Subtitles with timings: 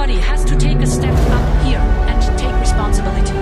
[0.00, 1.78] Everybody has to take a step up here
[2.08, 3.34] and take responsibility.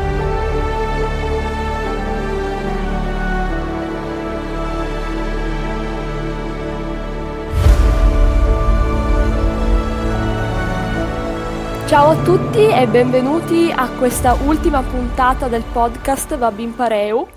[11.86, 17.29] Ciao a tutti e benvenuti a questa ultima puntata del podcast Babin Pareu.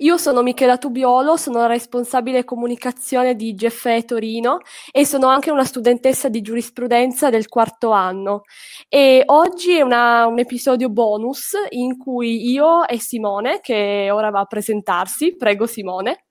[0.00, 4.60] Io sono Michela Tubiolo, sono la responsabile comunicazione di GFE Torino
[4.90, 8.44] e sono anche una studentessa di giurisprudenza del quarto anno.
[8.88, 14.40] E oggi è una, un episodio bonus in cui io e Simone, che ora va
[14.40, 16.24] a presentarsi, prego Simone.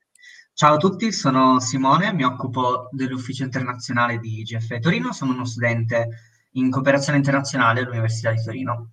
[0.51, 6.07] Ciao a tutti, sono Simone, mi occupo dell'ufficio internazionale di GFE Torino, sono uno studente
[6.53, 8.89] in cooperazione internazionale all'Università di Torino.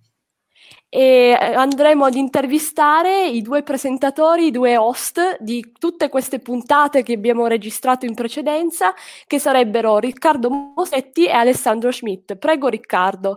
[0.89, 7.03] E eh, andremo ad intervistare i due presentatori, i due host di tutte queste puntate
[7.03, 8.93] che abbiamo registrato in precedenza,
[9.25, 12.35] che sarebbero Riccardo Mosetti e Alessandro Schmidt.
[12.37, 13.35] Prego Riccardo.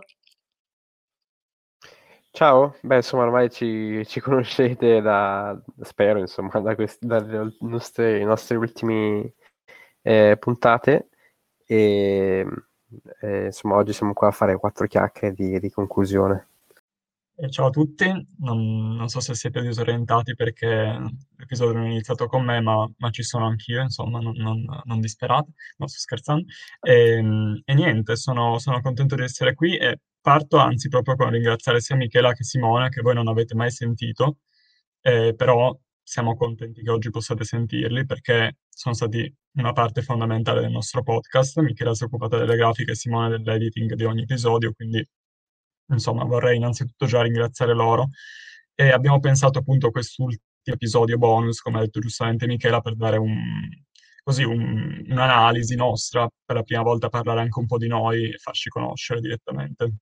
[2.33, 8.55] Ciao, beh insomma ormai ci, ci conoscete da, spero insomma, da questi, dalle nostre, nostre
[8.55, 9.33] ultime
[10.01, 11.09] eh, puntate
[11.65, 12.47] e
[13.21, 16.47] e, insomma, oggi siamo qua a fare quattro chiacchiere di, di conclusione.
[17.49, 18.05] Ciao a tutti,
[18.37, 20.67] non, non, so se siete disorientati perché
[21.37, 24.99] l'episodio non è iniziato con me, ma, ma ci sono anch'io, insomma, non, non, non
[24.99, 26.45] disperate, non sto scherzando.
[26.81, 31.31] E, ehm, e niente, sono, sono, contento di essere qui e parto anzi proprio con
[31.31, 34.37] ringraziare sia Michela che Simone, che voi non avete mai sentito,
[35.01, 40.71] eh, però siamo contenti che oggi possiate sentirli perché sono stati una parte fondamentale del
[40.71, 41.59] nostro podcast.
[41.61, 45.03] Michela si è occupata delle grafiche e Simone dell'editing di ogni episodio, quindi
[45.93, 48.09] insomma vorrei innanzitutto già ringraziare loro.
[48.75, 53.17] E abbiamo pensato appunto a quest'ultimo episodio bonus, come ha detto giustamente Michela, per dare
[53.17, 53.37] un,
[54.23, 58.37] così un, un'analisi nostra, per la prima volta parlare anche un po' di noi e
[58.37, 59.93] farci conoscere direttamente.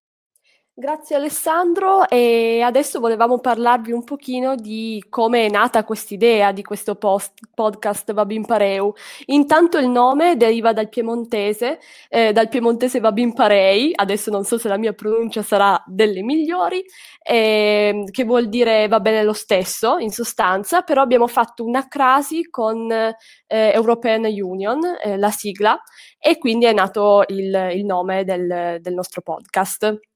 [0.80, 6.95] Grazie Alessandro e adesso volevamo parlarvi un pochino di come è nata quest'idea di questo
[6.95, 8.94] post- podcast Vabin Pareu.
[9.25, 14.69] Intanto il nome deriva dal piemontese, eh, dal piemontese Vabin Parei, adesso non so se
[14.69, 16.81] la mia pronuncia sarà delle migliori,
[17.23, 22.44] eh, che vuol dire va bene lo stesso in sostanza, però abbiamo fatto una crasi
[22.50, 23.13] con eh,
[23.47, 25.78] European Union, eh, la sigla,
[26.18, 30.07] e quindi è nato il, il nome del, del nostro podcast.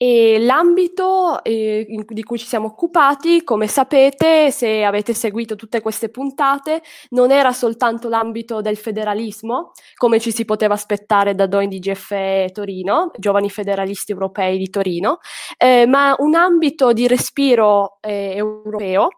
[0.00, 6.08] E l'ambito eh, di cui ci siamo occupati, come sapete, se avete seguito tutte queste
[6.08, 11.80] puntate, non era soltanto l'ambito del federalismo, come ci si poteva aspettare da noi di
[11.80, 15.18] GFE Torino, Giovani Federalisti Europei di Torino,
[15.56, 19.08] eh, ma un ambito di respiro eh, europeo.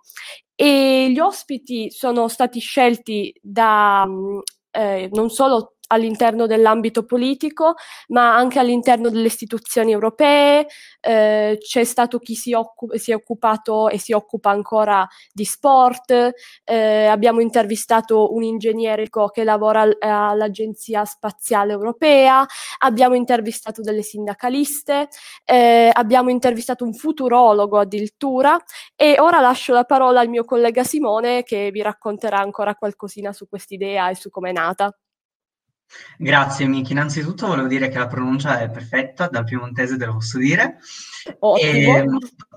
[0.55, 4.39] E gli ospiti sono stati scelti da mm,
[4.71, 7.75] eh, non solo all'interno dell'ambito politico,
[8.09, 10.67] ma anche all'interno delle istituzioni europee.
[11.01, 16.33] Eh, c'è stato chi si, occup- si, è occupato e si occupa ancora di sport.
[16.65, 22.47] Eh, abbiamo intervistato un ingegnere che lavora al- all'Agenzia Spaziale Europea.
[22.78, 25.09] Abbiamo intervistato delle sindacaliste.
[25.45, 28.59] Eh, abbiamo intervistato un futurologo addirittura.
[28.95, 33.49] E ora lascio la parola al mio collega Simone che vi racconterà ancora qualcosina su
[33.49, 34.95] quest'idea e su come è nata.
[36.17, 40.39] Grazie Miki, innanzitutto volevo dire che la pronuncia è perfetta, dal piemontese te lo posso
[40.39, 40.78] dire.
[41.39, 41.97] Ottimo.
[41.97, 42.06] E,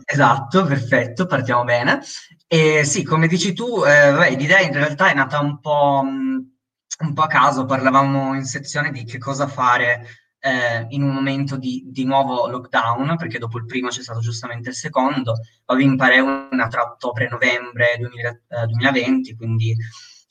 [0.05, 2.01] esatto, perfetto, partiamo bene.
[2.47, 7.13] E sì, come dici tu, eh, beh, l'idea in realtà è nata un po', un
[7.13, 10.05] po' a caso, parlavamo in sezione di che cosa fare
[10.39, 14.69] eh, in un momento di, di, nuovo lockdown, perché dopo il primo c'è stato giustamente
[14.69, 19.75] il secondo, poi in pare una tra ottobre e novembre 2000, eh, 2020, quindi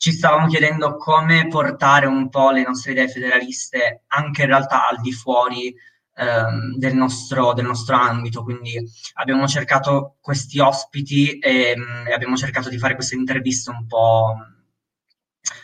[0.03, 4.99] ci stavamo chiedendo come portare un po' le nostre idee federaliste anche in realtà al
[4.99, 5.73] di fuori
[6.15, 8.43] ehm, del, nostro, del, nostro, ambito.
[8.43, 8.77] Quindi
[9.13, 14.35] abbiamo cercato questi ospiti e, mm, e abbiamo cercato di fare queste interviste un po',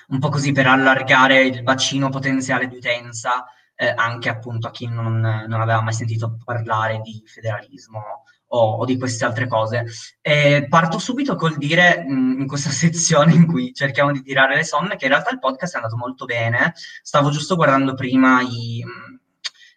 [0.07, 3.44] un po' così per allargare il bacino potenziale di utenza
[3.75, 8.86] eh, anche appunto a chi non, non aveva mai sentito parlare di federalismo o, o
[8.86, 9.86] di queste altre cose.
[10.22, 14.63] E parto subito col dire mh, in questa sezione in cui cerchiamo di tirare le
[14.63, 16.74] somme che in realtà il podcast è andato molto bene.
[17.01, 19.16] Stavo giusto guardando prima i, mm,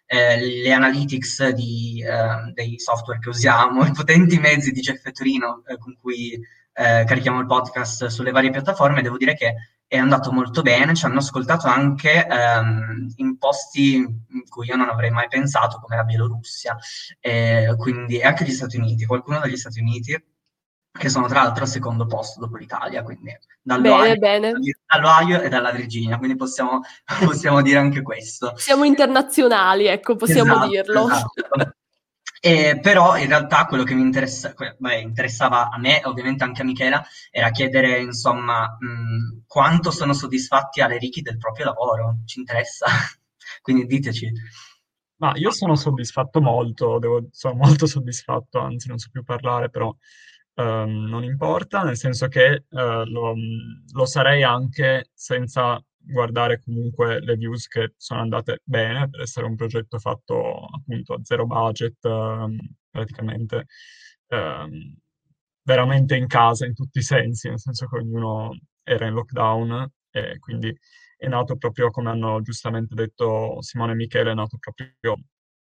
[0.05, 5.63] eh, le analytics di, eh, dei software che usiamo, i potenti mezzi di Jeff Torino
[5.67, 6.33] eh, con cui
[6.75, 9.01] eh, carichiamo il podcast sulle varie piattaforme.
[9.01, 9.55] Devo dire che
[9.93, 14.89] è andato molto bene, ci hanno ascoltato anche ehm, in posti in cui io non
[14.89, 16.75] avrei mai pensato, come la Bielorussia,
[17.19, 20.19] eh, quindi anche gli Stati Uniti, qualcuno degli Stati Uniti,
[20.91, 24.53] che sono tra l'altro al secondo posto dopo l'Italia, quindi dall'Ohio, bene, bene.
[24.87, 26.81] dall'Ohio e dalla Virginia, quindi possiamo,
[27.23, 28.53] possiamo, dire anche questo.
[28.55, 31.05] Siamo internazionali, ecco, possiamo esatto, dirlo.
[31.05, 31.75] Esatto.
[32.45, 36.65] E, però in realtà quello che mi interessa, beh, interessava a me, ovviamente anche a
[36.65, 37.01] Michela,
[37.31, 42.17] era chiedere insomma mh, quanto sono soddisfatti alle ricchi del proprio lavoro.
[42.25, 42.85] Ci interessa?
[43.61, 44.29] Quindi diteci.
[45.21, 49.95] Ma io sono soddisfatto molto, devo, sono molto soddisfatto, anzi non so più parlare, però
[50.55, 52.63] ehm, non importa, nel senso che eh,
[53.05, 53.33] lo,
[53.93, 59.55] lo sarei anche senza guardare comunque le views che sono andate bene per essere un
[59.55, 62.57] progetto fatto appunto a zero budget, ehm,
[62.89, 63.65] praticamente
[64.27, 64.95] ehm,
[65.63, 70.39] veramente in casa in tutti i sensi, nel senso che ognuno era in lockdown e
[70.39, 70.75] quindi
[71.17, 75.17] è nato proprio, come hanno giustamente detto Simone e Michele, è nato proprio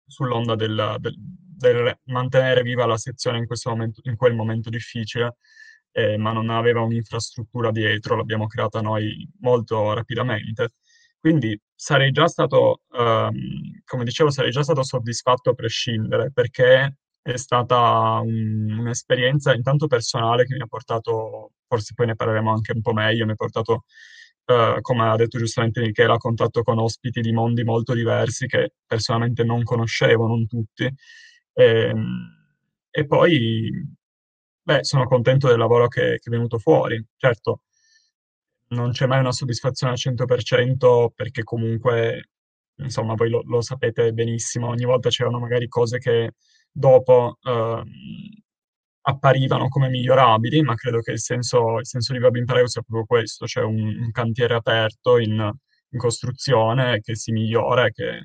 [0.08, 5.38] sull'onda del, del, del mantenere viva la sezione in, momento, in quel momento difficile,
[5.98, 10.74] eh, ma non aveva un'infrastruttura dietro, l'abbiamo creata noi molto rapidamente.
[11.18, 17.38] Quindi sarei già stato, ehm, come dicevo, sarei già stato soddisfatto a prescindere, perché è
[17.38, 22.82] stata un, un'esperienza intanto personale che mi ha portato, forse poi ne parleremo anche un
[22.82, 23.86] po' meglio, mi ha portato
[24.46, 28.74] eh, come ha detto giustamente Michele, a contatto con ospiti di mondi molto diversi che
[28.86, 30.84] personalmente non conoscevo, non tutti.
[31.54, 32.34] E, ehm,
[32.92, 33.72] e poi,
[34.66, 37.04] beh, sono contento del lavoro che, che è venuto fuori.
[37.16, 37.62] Certo,
[38.70, 42.30] non c'è mai una soddisfazione al 100% perché comunque,
[42.78, 46.34] insomma, voi lo, lo sapete benissimo, ogni volta c'erano magari cose che
[46.72, 47.84] dopo eh,
[49.08, 53.06] apparivano come migliorabili, ma credo che il senso, il senso di Web Impareo sia proprio
[53.06, 55.32] questo, cioè un, un cantiere aperto in,
[55.90, 58.24] in, costruzione che si migliora e che,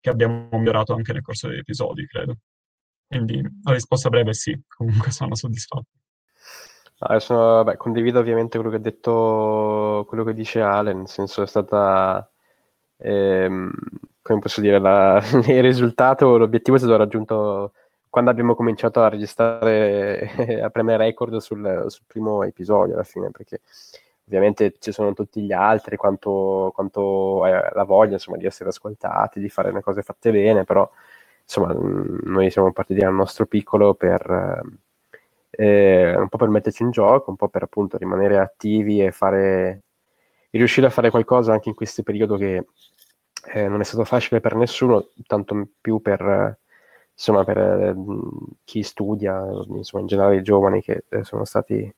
[0.00, 2.38] che, abbiamo migliorato anche nel corso degli episodi, credo.
[3.12, 5.84] Quindi la risposta breve è sì, comunque sono soddisfatto.
[7.18, 11.46] Sono, beh, condivido ovviamente quello che ha detto, quello che dice Ale, nel senso è
[11.46, 12.26] stata,
[12.96, 13.70] ehm,
[14.22, 17.74] come posso dire, la, il risultato, l'obiettivo è stato raggiunto
[18.08, 23.60] quando abbiamo cominciato a registrare, a premere record sul, sul, primo episodio alla fine, perché
[24.24, 29.38] ovviamente ci sono tutti gli altri, quanto, quanto eh, la voglia insomma, di essere ascoltati,
[29.38, 30.88] di fare le cose fatte bene, però
[31.42, 34.62] insomma noi siamo partiti dal nostro piccolo per
[35.50, 39.82] eh, un po' per metterci in gioco, un po' per appunto rimanere attivi e fare
[40.50, 42.66] e riuscire a fare qualcosa anche in questo periodo che
[43.54, 46.58] eh, non è stato facile per nessuno, tanto più per
[47.12, 47.94] insomma, per eh,
[48.64, 51.92] chi studia, insomma, in generale i giovani che eh, sono stati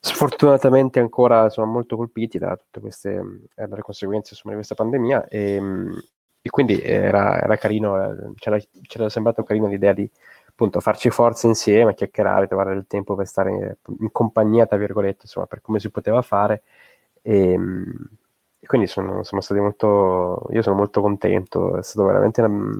[0.00, 5.28] sfortunatamente ancora insomma, molto colpiti da tutte queste eh, dalle conseguenze insomma, di questa pandemia.
[5.28, 5.60] E,
[6.42, 10.08] e quindi era, era carino, c'era, c'era sembrato carino l'idea di
[10.46, 15.46] appunto farci forza insieme, chiacchierare, trovare il tempo per stare in compagnia, tra virgolette, insomma,
[15.46, 16.62] per come si poteva fare.
[17.22, 17.54] E,
[18.58, 22.78] e quindi sono, sono stati molto, io sono molto contento, è stato veramente una,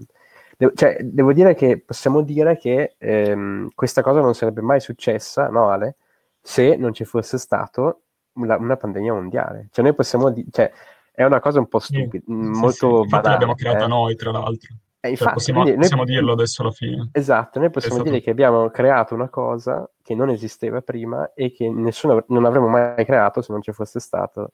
[0.56, 5.48] Devo, cioè, devo dire che possiamo dire che ehm, questa cosa non sarebbe mai successa,
[5.48, 5.96] no Ale?
[6.40, 8.02] Se non ci fosse stato
[8.34, 9.68] una, una pandemia mondiale.
[9.72, 10.72] Cioè, noi possiamo dire, cioè,
[11.12, 13.28] è una cosa un po' stupida, sì, mm, molto sì, banale.
[13.30, 13.88] l'abbiamo creata eh.
[13.88, 14.74] noi, tra l'altro.
[15.04, 17.08] Eh, cioè, infatti, cioè, possiamo, noi, possiamo, dirlo adesso alla fine.
[17.12, 18.24] Esatto, noi possiamo dire stato...
[18.24, 23.04] che abbiamo creato una cosa che non esisteva prima e che nessuno non avremmo mai
[23.04, 24.52] creato se non ci fosse stato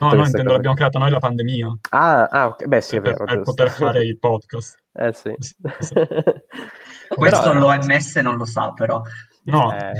[0.00, 1.78] No, no, intendo l'abbiamo creata noi la pandemia.
[1.90, 2.68] Ah, ah okay.
[2.68, 3.24] beh sì, è vero.
[3.24, 4.76] Per, per poter fare il podcast.
[4.98, 5.32] Eh sì.
[5.38, 5.94] sì, sì.
[7.14, 7.52] Questo però...
[7.52, 9.00] l'OMS non lo sa, però.
[9.44, 9.72] No.
[9.72, 9.92] Eh,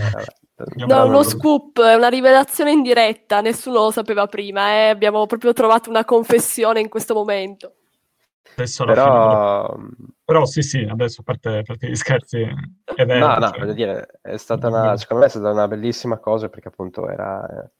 [0.86, 4.88] no, uno scoop, è una rivelazione in diretta, nessuno lo sapeva prima, eh?
[4.88, 7.74] abbiamo proprio trovato una confessione in questo momento.
[8.54, 9.72] Adesso però...
[9.74, 9.88] Fine,
[10.24, 12.40] però sì, sì, adesso a parte, parte gli scherzi
[12.94, 13.26] è vero.
[13.26, 13.58] No, no, cioè...
[13.60, 17.46] voglio dire, è stata una, secondo me è stata una bellissima cosa perché appunto era...
[17.46, 17.70] Eh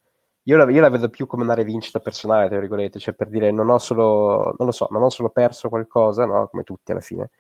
[0.49, 3.51] io la, io la, vedo più come una rivincita personale, tra virgolette, cioè per dire
[3.51, 6.49] non ho solo, non lo so, non ho solo perso qualcosa, no?
[6.49, 7.31] come tutti alla fine,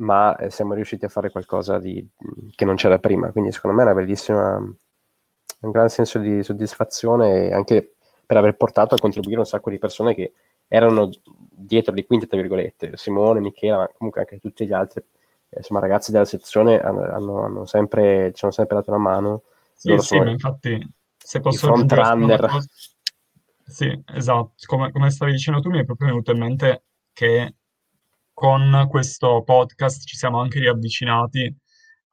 [0.00, 2.06] ma eh, siamo riusciti a fare qualcosa di,
[2.54, 7.52] che non c'era prima, quindi secondo me è una bellissima, un gran senso di soddisfazione
[7.52, 10.32] anche per aver portato a contribuire un sacco di persone che
[10.68, 15.00] erano dietro le quinte, tra virgolette, Simone, Michela, ma comunque anche tutti gli altri,
[15.48, 19.42] eh, insomma ragazzi della sezione hanno, hanno, hanno sempre, ci hanno sempre dato una mano.
[19.74, 20.30] Sì, sì, sono...
[20.30, 20.78] infatti
[21.16, 22.48] se posso aggiungere
[23.64, 24.52] Sì, esatto.
[24.66, 27.54] Come, come, stavi dicendo tu, mi è proprio venuto in mente che
[28.40, 31.54] con questo podcast ci siamo anche riavvicinati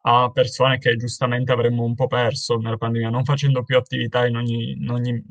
[0.02, 4.36] a persone che giustamente avremmo un po' perso nella pandemia, non facendo più attività in
[4.36, 5.24] ogni, in ogni,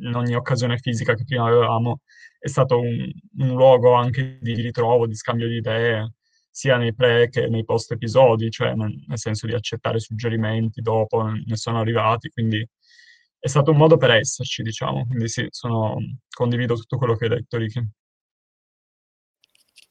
[0.00, 2.00] in ogni occasione fisica che prima avevamo.
[2.38, 6.14] È stato un, un luogo anche di ritrovo, di scambio di idee,
[6.50, 11.56] sia nei pre che nei post episodi, cioè nel, senso di accettare suggerimenti dopo, ne
[11.56, 12.66] sono arrivati, quindi
[13.38, 15.04] è stato un modo per esserci, diciamo.
[15.04, 15.96] Quindi sì, sono,
[16.30, 17.86] condivido tutto quello che hai detto, Ricky.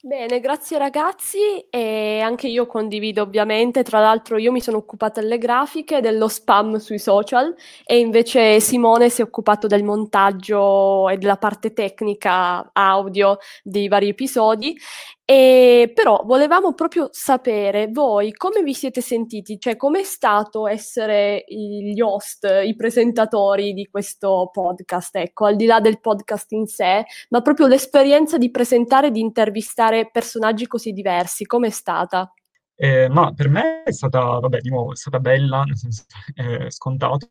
[0.08, 5.40] Bene, grazie ragazzi e anche io condivido ovviamente, tra l'altro io mi sono occupata delle
[5.40, 11.38] grafiche, dello spam sui social e invece Simone si è occupato del montaggio e della
[11.38, 14.78] parte tecnica audio dei vari episodi
[15.27, 22.00] e però volevamo proprio sapere voi come vi siete sentiti, cioè com'è stato essere gli
[22.00, 27.41] host, i presentatori di questo podcast, ecco, al di là del podcast in sé, ma
[27.41, 32.32] proprio l'esperienza di presentare e di intervistare personaggi così diversi, com'è stata?
[32.75, 36.03] Eh, ma per me è stata, vabbè, di nuovo, è stata bella, nel senso
[36.36, 37.29] è scontato.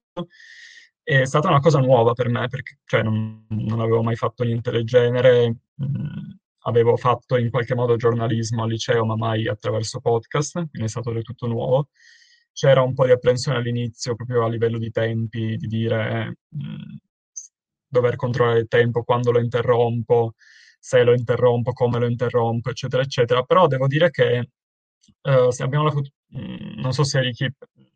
[1.00, 4.70] È stata una cosa nuova per me, perché cioè, non, non avevo mai fatto niente
[4.72, 5.54] del genere.
[5.80, 6.30] Mm,
[6.66, 11.12] avevo fatto in qualche modo giornalismo al liceo, ma mai attraverso podcast, quindi è stato
[11.12, 11.88] del tutto nuovo.
[12.52, 16.96] C'era un po' di apprensione all'inizio, proprio a livello di tempi, di dire mh, mm,
[17.88, 20.34] dover controllare il tempo, quando lo interrompo,
[20.78, 23.42] se lo interrompo, come lo interrompo, eccetera, eccetera.
[23.42, 24.50] Però devo dire che
[25.22, 27.48] uh, se abbiamo la fot- mm, non so se Ricky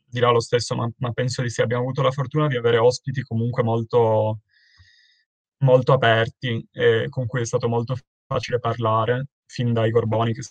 [0.04, 3.22] dirà lo stesso, ma, ma, penso di sì, abbiamo avuto la fortuna di avere ospiti
[3.22, 4.40] comunque molto,
[5.58, 7.96] molto aperti e con cui è stato molto
[8.28, 10.42] facile parlare, fin dai Gorboni che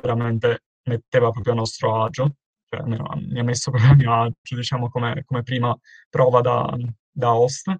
[0.00, 2.36] veramente metteva proprio a nostro agio,
[2.68, 5.76] cioè mi ha messo proprio a mio agio, diciamo, come, come prima
[6.08, 6.76] prova da,
[7.10, 7.74] da, host,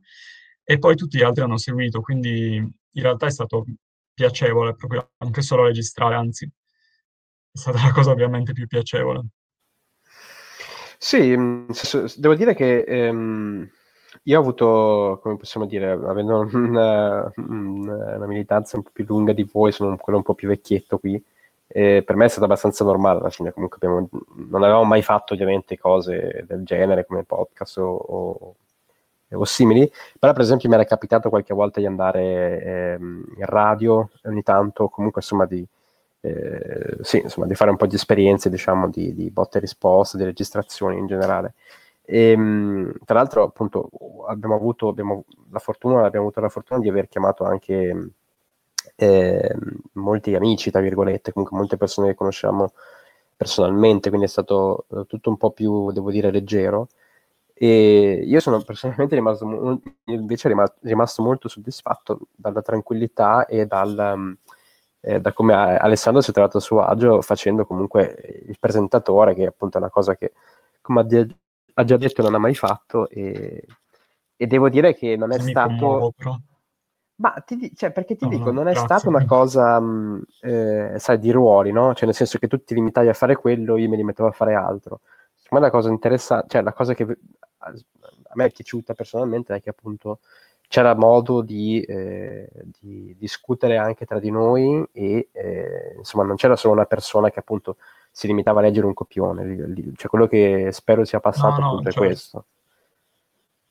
[0.64, 3.64] e poi tutti gli altri hanno seguito, quindi in realtà è stato
[4.12, 9.26] piacevole proprio anche solo registrare, anzi è stata la cosa ovviamente più piacevole.
[10.98, 11.36] Sì,
[12.16, 13.70] devo dire che ehm,
[14.24, 19.48] io ho avuto, come possiamo dire, avendo una, una, militanza un po' più lunga di
[19.50, 21.22] voi, sono quello un po' più vecchietto qui,
[21.66, 24.08] e per me è stato abbastanza normale alla fine, comunque abbiamo,
[24.48, 28.54] non avevamo mai fatto ovviamente cose del genere come podcast o, o,
[29.30, 32.22] o, simili, però per esempio mi era capitato qualche volta di andare
[32.62, 35.66] eh, in radio ogni tanto, comunque insomma di,
[36.24, 40.16] eh, sì, insomma, di fare un po' di esperienze, diciamo, di, di botte e risposte,
[40.16, 41.52] di registrazioni in generale.
[42.04, 43.90] E, ehm, tra l'altro, appunto,
[44.28, 48.12] abbiamo avuto abbiamo la fortuna, abbiamo avuto la fortuna di aver chiamato anche
[48.96, 49.56] eh,
[49.92, 52.72] molti amici, tra virgolette, comunque molte persone che conosciamo
[53.36, 56.88] personalmente, quindi è stato eh, tutto un po' più, devo dire, leggero.
[57.54, 64.36] E io sono personalmente rimasto, invece rimasto, molto soddisfatto dalla tranquillità e dal,
[65.00, 69.46] eh, da come Alessandro si è trovato a suo agio facendo comunque il presentatore, che
[69.46, 70.32] appunto è una cosa che,
[70.80, 71.04] come ha
[71.74, 73.64] ha già detto non ha mai fatto e,
[74.36, 75.68] e devo dire che non è Mi stato...
[75.68, 76.14] Commuovo,
[77.16, 78.86] Ma ti, cioè, perché ti no, dico, non è grazie.
[78.86, 81.94] stata una cosa, mh, eh, sai, di ruoli, no?
[81.94, 84.32] Cioè, nel senso che tu ti limitavi a fare quello, io me li mettevo a
[84.32, 85.00] fare altro.
[85.34, 87.02] Secondo me la cosa interessante, cioè la cosa che
[87.64, 87.72] a
[88.34, 90.20] me è piaciuta personalmente è che appunto
[90.66, 92.48] c'era modo di, eh,
[92.80, 97.38] di discutere anche tra di noi e eh, insomma non c'era solo una persona che
[97.38, 97.76] appunto
[98.14, 99.92] si limitava a leggere un copione.
[99.96, 101.88] Cioè, quello che spero sia passato no, no, certo.
[101.88, 102.46] è questo.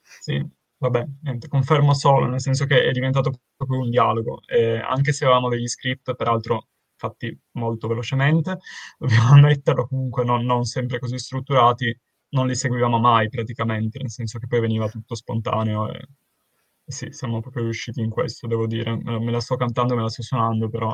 [0.01, 0.45] Sì,
[0.79, 4.41] vabbè, niente, confermo solo, nel senso che è diventato proprio un dialogo.
[4.45, 8.59] E anche se avevamo degli script, peraltro fatti molto velocemente,
[8.99, 11.97] dobbiamo ammetterlo, comunque non, non sempre così strutturati,
[12.31, 16.05] non li seguivamo mai praticamente, nel senso che poi veniva tutto spontaneo e
[16.85, 18.95] sì, siamo proprio riusciti in questo, devo dire.
[18.95, 20.91] Me la sto cantando, me la sto suonando, però.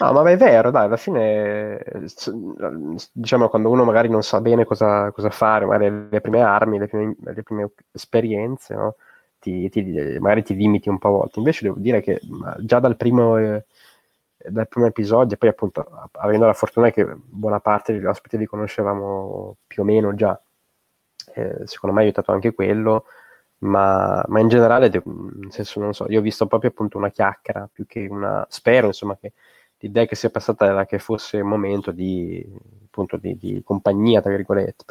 [0.00, 1.82] No, ma è vero, dai, alla fine,
[3.12, 6.88] diciamo, quando uno magari non sa bene cosa, cosa fare, magari le prime armi, le
[6.88, 8.96] prime, le prime esperienze, no?
[9.38, 9.82] ti, ti,
[10.20, 11.38] magari ti limiti un po' a volte.
[11.38, 12.20] Invece devo dire che
[12.58, 13.64] già dal primo, eh,
[14.48, 19.56] dal primo episodio, poi appunto, avendo la fortuna che buona parte degli ospiti li conoscevamo
[19.66, 20.40] più o meno già,
[21.34, 23.04] eh, secondo me ha aiutato anche quello
[23.58, 27.68] ma, ma in generale, nel senso, non so, io ho visto proprio appunto una chiacchiera
[27.72, 29.32] più che una, spero insomma che
[29.78, 32.44] l'idea che sia passata era che fosse un momento di,
[32.84, 34.84] appunto, di, di compagnia, tra virgolette,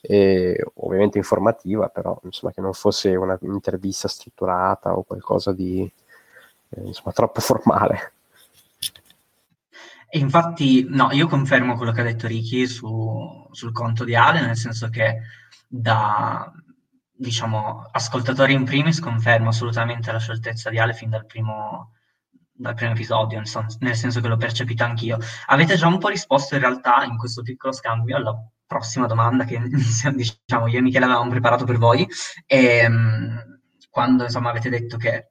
[0.00, 5.90] e, ovviamente informativa, però insomma che non fosse un'intervista strutturata o qualcosa di
[6.70, 8.12] eh, insomma troppo formale.
[10.08, 14.40] E infatti, no, io confermo quello che ha detto Ricky su, sul conto di Ale,
[14.40, 15.22] nel senso che
[15.66, 16.52] da,
[17.24, 21.94] diciamo, ascoltatori in primis confermo assolutamente la scioltezza di Ale fin dal primo,
[22.52, 23.42] dal primo episodio,
[23.80, 25.18] nel senso che l'ho percepita anch'io.
[25.46, 29.58] Avete già un po' risposto in realtà in questo piccolo scambio alla prossima domanda che
[30.14, 32.06] diciamo io e Michele avevamo preparato per voi,
[32.46, 35.28] e, ehm, quando insomma avete detto che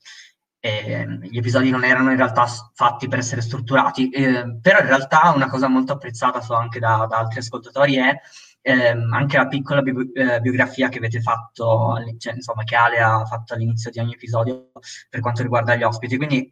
[0.59, 5.31] eh, gli episodi non erano in realtà fatti per essere strutturati, eh, però in realtà
[5.35, 8.17] una cosa molto apprezzata so anche da, da altri ascoltatori è
[8.63, 13.25] ehm, anche la piccola bi- eh, biografia che avete fatto, cioè, insomma, che Ale ha
[13.25, 14.71] fatto all'inizio di ogni episodio
[15.09, 16.17] per quanto riguarda gli ospiti.
[16.17, 16.51] Quindi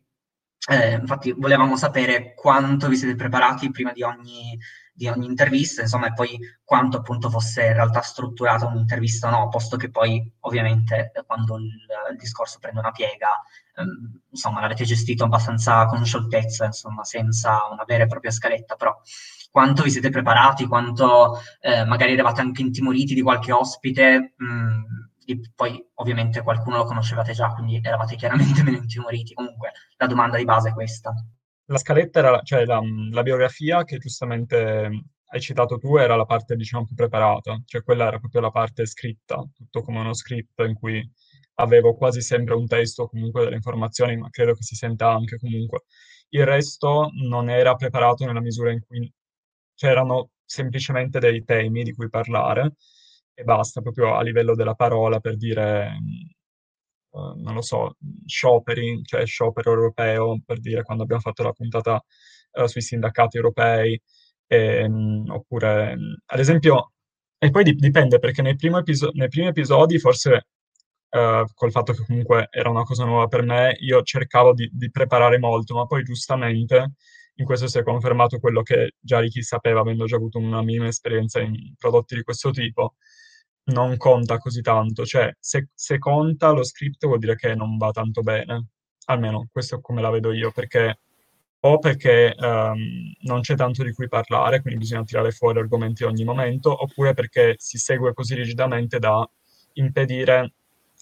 [0.69, 4.57] eh, infatti volevamo sapere quanto vi siete preparati prima di ogni,
[4.93, 9.47] di ogni intervista, insomma, e poi quanto appunto fosse in realtà strutturata un'intervista o no,
[9.47, 11.71] posto che poi ovviamente quando il,
[12.11, 13.29] il discorso prende una piega,
[13.77, 18.95] ehm, insomma, l'avete gestito abbastanza con scioltezza, insomma, senza una vera e propria scaletta, però
[19.51, 24.81] quanto vi siete preparati, quanto eh, magari eravate anche intimoriti di qualche ospite, mh, mm,
[25.55, 29.33] poi ovviamente qualcuno lo conoscevate già, quindi eravate chiaramente meno intimoriti.
[29.33, 31.13] Comunque la domanda di base è questa.
[31.65, 32.81] La scaletta era, cioè la,
[33.11, 35.03] la biografia che giustamente
[35.33, 38.85] hai citato tu era la parte diciamo più preparata, cioè quella era proprio la parte
[38.85, 41.09] scritta, tutto come uno script in cui
[41.55, 45.83] avevo quasi sempre un testo comunque delle informazioni, ma credo che si senta anche comunque.
[46.29, 49.11] Il resto non era preparato nella misura in cui
[49.81, 52.75] c'erano semplicemente dei temi di cui parlare
[53.33, 55.97] e basta, proprio a livello della parola per dire,
[57.09, 57.95] uh, non lo so,
[58.27, 61.99] scioperi, cioè sciopero europeo, per dire quando abbiamo fatto la puntata
[62.51, 63.99] uh, sui sindacati europei,
[64.45, 65.95] e, um, oppure,
[66.25, 66.91] ad esempio,
[67.39, 70.47] e poi dipende perché nei, episo- nei primi episodi forse
[71.13, 74.89] Uh, col fatto che comunque era una cosa nuova per me, io cercavo di, di,
[74.89, 76.93] preparare molto, ma poi giustamente
[77.41, 80.87] in questo si è confermato quello che già Ricky sapeva, avendo già avuto una minima
[80.87, 82.95] esperienza in prodotti di questo tipo,
[83.65, 87.91] non conta così tanto, cioè se, se, conta lo script vuol dire che non va
[87.91, 88.67] tanto bene,
[89.05, 90.99] almeno questo è come la vedo io, perché
[91.63, 96.23] o perché um, non c'è tanto di cui parlare, quindi bisogna tirare fuori argomenti ogni
[96.23, 99.27] momento, oppure perché si segue così rigidamente da
[99.73, 100.53] impedire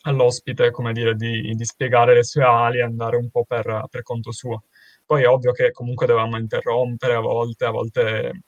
[0.01, 4.03] all'ospite, come dire, di, di spiegare le sue ali e andare un po' per, per
[4.03, 4.63] conto suo.
[5.09, 8.43] Poi è ovvio che comunque dovevamo interrompere a volte, a volte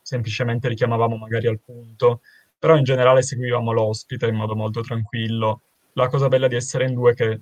[0.00, 2.20] semplicemente richiamavamo magari al punto,
[2.56, 5.62] però in generale seguivamo l'ospite in modo molto tranquillo.
[5.94, 7.40] La cosa bella di essere in due è che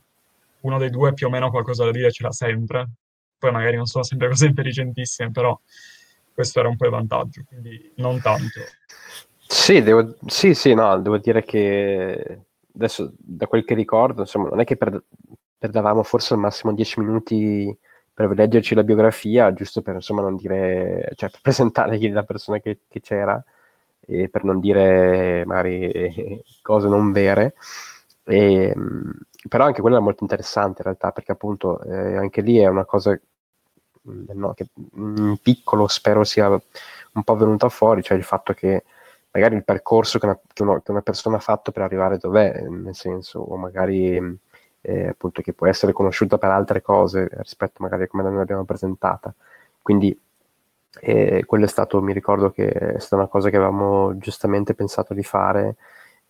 [0.60, 2.88] uno dei due più o meno qualcosa da dire ce l'ha sempre,
[3.38, 5.60] poi magari non sono sempre cose intelligentissime, però
[6.32, 8.60] questo era un po' il vantaggio, quindi non tanto.
[9.46, 14.60] Sì, devo, sì, sì, no, devo dire che adesso da quel che ricordo, insomma, non
[14.60, 15.04] è che per,
[15.58, 17.78] perdavamo forse al massimo 10 minuti
[18.28, 22.80] per leggerci la biografia, giusto per insomma non dire, cioè per presentare la persona che,
[22.88, 23.42] che c'era
[24.00, 27.54] e per non dire magari cose non vere.
[28.24, 28.74] E,
[29.48, 32.84] però anche quella è molto interessante in realtà, perché appunto eh, anche lì è una
[32.84, 33.18] cosa
[34.08, 38.84] mm, no, che in piccolo spero sia un po' venuta fuori, cioè il fatto che
[39.32, 42.62] magari il percorso che una, che uno, che una persona ha fatto per arrivare dov'è,
[42.68, 44.38] nel senso, o magari
[44.80, 48.64] eh, appunto che può essere conosciuta per altre cose rispetto magari a come noi l'abbiamo
[48.64, 49.34] presentata.
[49.82, 50.18] Quindi
[50.98, 55.14] e quello è stato, mi ricordo che è stata una cosa che avevamo giustamente pensato
[55.14, 55.76] di fare,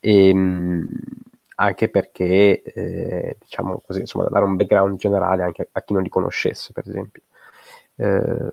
[0.00, 0.88] e, ehm,
[1.56, 6.08] anche perché, eh, diciamo così, insomma, dare un background generale anche a chi non li
[6.08, 7.22] conoscesse, per esempio.
[7.96, 8.50] Eh,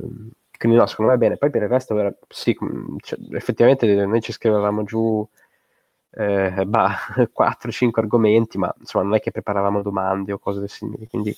[0.57, 1.37] quindi no, secondo me è bene.
[1.37, 2.57] Poi per il resto, sì,
[3.01, 5.27] cioè, effettivamente noi ci scrivevamo giù
[6.17, 6.97] eh, bah,
[7.31, 11.35] 4-5 argomenti, ma insomma non è che preparavamo domande o cose simili, quindi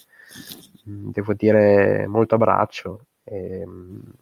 [0.86, 3.06] mh, devo dire molto abbraccio.
[3.24, 4.14] E, mh,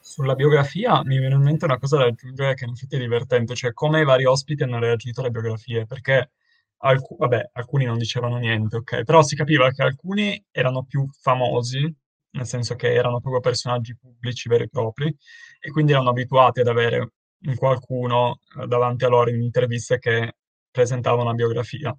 [0.00, 3.54] sulla biografia mi viene in mente una cosa da aggiungere che in effetti è divertente,
[3.54, 6.30] cioè come i vari ospiti hanno reagito alle biografie, perché
[6.78, 11.92] alc- vabbè, alcuni non dicevano niente, ok, però si capiva che alcuni erano più famosi,
[12.30, 15.14] nel senso che erano proprio personaggi pubblici veri e propri,
[15.60, 20.36] e quindi erano abituati ad avere un qualcuno eh, davanti a loro in interviste che
[20.70, 21.96] presentava una biografia.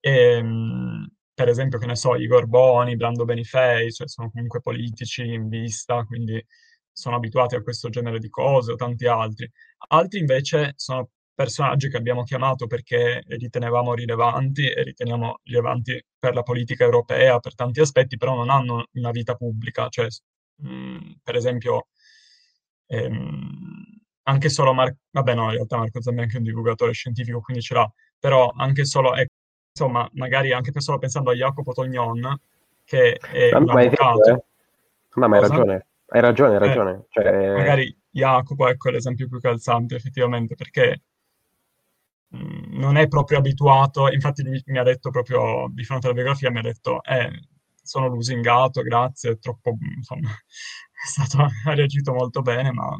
[0.00, 5.22] E, ehm, per esempio, che ne so, Igor Boni, Brando Benifei, cioè sono comunque politici
[5.22, 6.42] in vista, quindi
[6.90, 9.50] sono abituati a questo genere di cose, o tanti altri.
[9.88, 16.42] Altri invece sono personaggi che abbiamo chiamato perché ritenevamo rilevanti e riteniamo rilevanti per la
[16.42, 19.88] politica europea, per tanti aspetti, però non hanno una vita pubblica.
[19.88, 20.06] Cioè,
[20.62, 21.88] mh, mm, per esempio,
[22.86, 23.95] ehm,
[24.28, 27.62] anche solo Marco, vabbè no, in realtà Marco Zambi è anche un divulgatore scientifico, quindi
[27.62, 29.28] ce l'ha, però anche solo, eh,
[29.70, 32.36] insomma, magari anche solo pensando a Jacopo Tognon,
[32.84, 34.18] che è no, un avvocato.
[34.18, 34.44] Vero, eh?
[35.14, 35.86] No, ma hai ragione.
[36.08, 36.92] Hai ragione, hai ragione.
[36.92, 37.56] Eh, cioè...
[37.56, 41.02] Magari Jacopo ecco l'esempio più calzante effettivamente perché
[42.28, 46.14] mh, mm, non è proprio abituato, infatti mi, mi, ha detto proprio di fronte alla
[46.14, 47.30] biografia, mi ha detto eh,
[47.82, 52.96] sono lusingato, grazie, è troppo, insomma, è stato, ha reagito molto bene, ma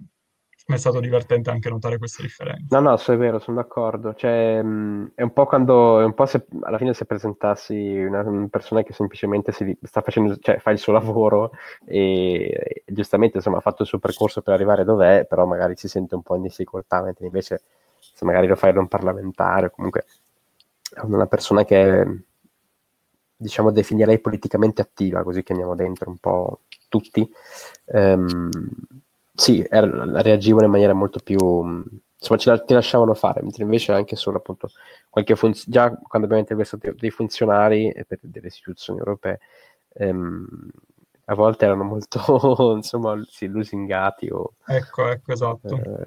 [0.67, 2.67] ma è stato divertente anche notare queste differenze.
[2.71, 4.15] No, no, è vero, sono d'accordo.
[4.15, 8.23] Cioè, mh, è un po' quando, è un po' se, alla fine se presentassi una,
[8.23, 11.53] una persona che semplicemente si, sta facendo, cioè fa il suo lavoro
[11.85, 15.87] e, e, giustamente insomma ha fatto il suo percorso per arrivare dov'è, però magari si
[15.89, 17.63] sente un po' in difficoltà, mentre invece
[17.99, 20.05] se magari lo fai da un parlamentare, comunque
[21.03, 22.25] una persona che
[23.37, 27.29] diciamo, definirei politicamente attiva, così che andiamo dentro un po' tutti,
[27.87, 28.49] ehm,
[29.37, 29.89] sì, er-
[30.23, 31.37] reagivano in maniera molto più...
[32.19, 34.71] insomma, ce la- ti lasciavano fare, mentre invece anche solo appunto
[35.11, 39.41] qualche funzione, già quando abbiamo intervistato dei funzionari per delle istituzioni europee,
[39.95, 40.47] ehm,
[41.27, 42.21] a volte erano molto,
[42.77, 44.55] insomma, sì, lusingati o...
[44.69, 45.83] Ecco, ecco, esatto.
[45.85, 46.05] Eh,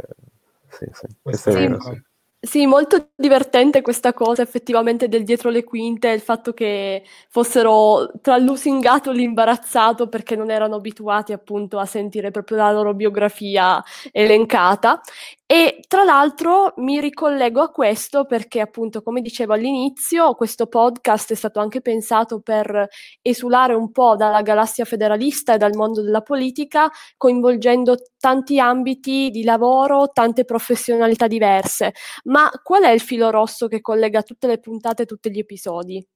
[0.69, 1.79] sì, sì, Questo questo è vero.
[1.79, 2.01] sì.
[2.43, 8.37] Sì, molto divertente questa cosa effettivamente del dietro le quinte, il fatto che fossero tra
[8.37, 15.01] lusingato e l'imbarazzato perché non erano abituati appunto a sentire proprio la loro biografia elencata.
[15.51, 21.35] E tra l'altro mi ricollego a questo perché appunto, come dicevo all'inizio, questo podcast è
[21.35, 22.87] stato anche pensato per
[23.19, 29.43] esulare un po' dalla galassia federalista e dal mondo della politica, coinvolgendo tanti ambiti di
[29.43, 31.93] lavoro, tante professionalità diverse.
[32.25, 36.07] Ma qual è il filo rosso che collega tutte le puntate e tutti gli episodi?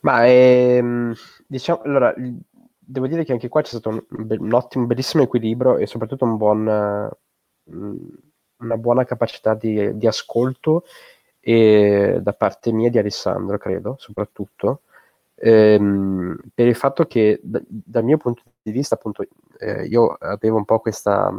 [0.00, 1.14] Ma ehm,
[1.46, 2.14] diciamo, allora,
[2.92, 6.36] devo dire che anche qua c'è stato un, un ottimo, bellissimo equilibrio e soprattutto un
[6.36, 7.10] buon,
[7.70, 7.96] mm,
[8.58, 10.84] una buona capacità di, di ascolto
[11.40, 14.82] e da parte mia di Alessandro, credo, soprattutto,
[15.36, 19.24] ehm, per il fatto che da- dal mio punto di vista, appunto,
[19.58, 21.32] eh, io avevo un po' questa,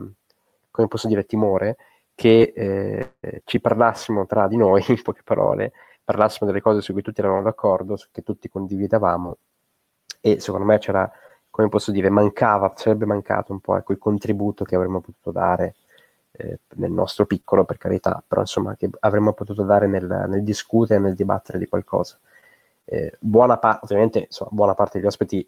[0.72, 1.78] come posso dire, timore
[2.16, 7.02] che eh, ci parlassimo tra di noi, in poche parole, parlassimo delle cose su cui
[7.02, 9.38] tutti eravamo d'accordo, che tutti condividevamo
[10.26, 11.12] e secondo me c'era,
[11.54, 15.76] come posso dire, mancava, sarebbe mancato un po' ecco, il contributo che avremmo potuto dare
[16.32, 21.00] eh, nel nostro piccolo, per carità, però insomma che avremmo potuto dare nel, nel discutere,
[21.00, 22.18] nel dibattere di qualcosa.
[22.86, 25.48] Eh, buona parte, ovviamente, insomma, buona parte degli ospiti,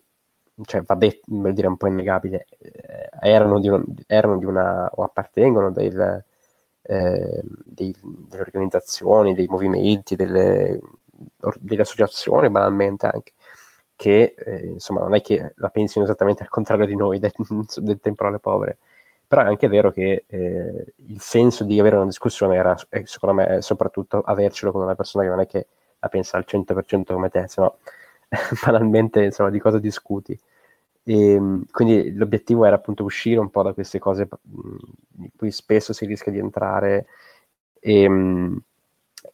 [0.66, 4.90] cioè va detto, vuol dire un po' innegabile, eh, erano, di un- erano di una,
[4.94, 6.24] o appartengono del,
[6.84, 7.96] eh, dei-
[8.30, 10.80] delle organizzazioni, dei movimenti, delle,
[11.60, 13.34] delle associazioni, banalmente anche,
[13.96, 17.32] che eh, insomma non è che la pensino esattamente al contrario di noi del,
[17.78, 18.78] del temporale povere,
[19.28, 23.36] però è anche vero che eh, il senso di avere una discussione era, eh, secondo
[23.36, 25.68] me, soprattutto avercelo con una persona che non è che
[26.00, 27.78] la pensa al 100% come te, se no
[28.66, 30.38] banalmente insomma di cosa discuti.
[31.04, 34.28] E, mh, quindi l'obiettivo era appunto uscire un po' da queste cose
[35.18, 37.06] in cui spesso si rischia di entrare
[37.80, 38.64] e, mh,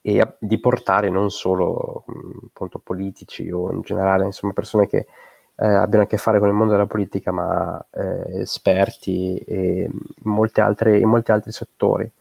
[0.01, 5.05] e a- di portare non solo mh, appunto politici o in generale insomma persone che
[5.57, 9.89] eh, abbiano a che fare con il mondo della politica ma eh, esperti e
[10.55, 12.11] altre, in molti altri settori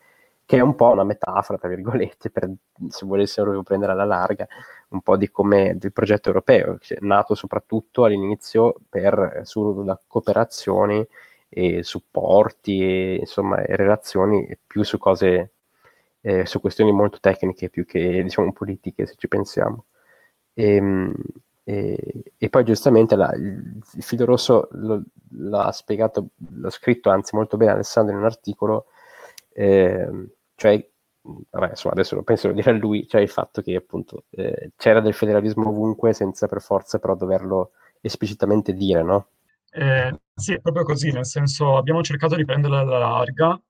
[0.45, 2.51] che è un po' una metafora tra virgolette per
[2.89, 4.47] se volessero prendere alla larga
[4.89, 11.07] un po' di come del progetto europeo, nato soprattutto all'inizio per sulla cooperazioni
[11.49, 15.53] e supporti e insomma e relazioni più su cose
[16.21, 19.87] eh, su questioni molto tecniche più che diciamo politiche se ci pensiamo.
[20.53, 21.13] E,
[21.65, 25.03] e, e poi giustamente la, il, il filo rosso lo,
[25.33, 28.87] l'ha spiegato, l'ha scritto anzi molto bene Alessandro in un articolo,
[29.53, 30.09] eh,
[30.57, 30.89] cioè
[31.23, 35.01] vabbè, insomma, adesso lo penso lo dirà lui, cioè il fatto che appunto eh, c'era
[35.01, 39.29] del federalismo ovunque senza per forza però doverlo esplicitamente dire, no?
[39.71, 43.61] Eh, sì, è proprio così, nel senso abbiamo cercato di prenderla alla larga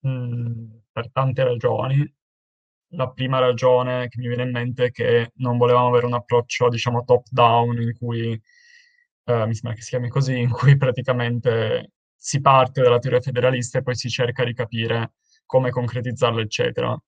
[0.00, 0.64] mh,
[0.96, 2.10] per tante ragioni.
[2.94, 6.70] La prima ragione che mi viene in mente è che non volevamo avere un approccio,
[6.70, 8.32] diciamo, top-down in cui,
[9.24, 13.78] eh, mi sembra che si chiami così, in cui praticamente si parte dalla teoria federalista
[13.78, 15.12] e poi si cerca di capire
[15.44, 16.98] come concretizzarla, eccetera.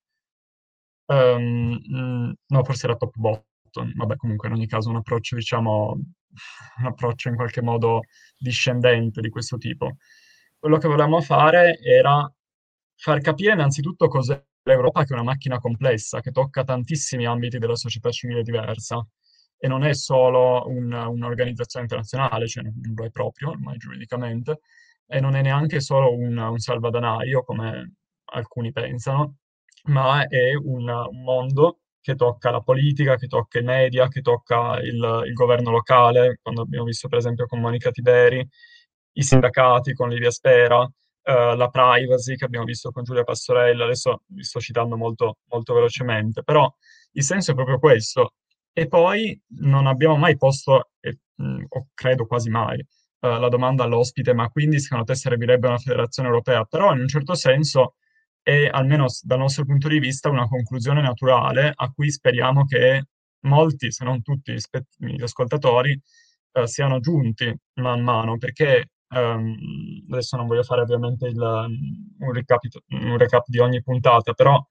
[1.11, 5.92] Mh, no, forse era top bottom, vabbè, comunque in ogni caso un approccio, diciamo,
[6.81, 8.01] un approccio in qualche modo
[8.37, 9.96] discendente di questo tipo.
[10.59, 12.31] Quello che volevamo fare era
[12.98, 17.76] far capire innanzitutto cos'è l'Europa, che è una macchina complessa, che tocca tantissimi ambiti della
[17.76, 19.06] società civile diversa.
[19.61, 24.61] E non è solo un- un'organizzazione internazionale, cioè non lo è proprio, ormai giuridicamente,
[25.06, 27.94] e non è neanche solo un, un salvadanaio, come
[28.32, 29.37] alcuni pensano,
[29.84, 34.78] ma è un, un mondo che tocca la politica, che tocca i media, che tocca
[34.80, 38.46] il, il governo locale, quando abbiamo visto per esempio con Monica Tiberi,
[39.12, 40.88] i sindacati con Livia Spera,
[41.28, 45.74] eh, la privacy che abbiamo visto con Giulia Passorella, adesso vi sto citando molto, molto
[45.74, 46.72] velocemente, però
[47.12, 48.32] il senso è proprio questo.
[48.72, 53.84] E poi non abbiamo mai posto, e, mh, o credo quasi mai, eh, la domanda
[53.84, 56.64] all'ospite, ma quindi secondo te servirebbe una federazione europea?
[56.64, 57.96] Però in un certo senso
[58.42, 63.04] è, almeno dal nostro punto di vista, una conclusione naturale a cui speriamo che
[63.40, 64.54] molti, se non tutti
[64.96, 66.00] gli ascoltatori,
[66.52, 72.82] eh, siano giunti man mano, perché ehm, adesso non voglio fare ovviamente il, un recapito-
[72.88, 74.62] un recap di ogni puntata, però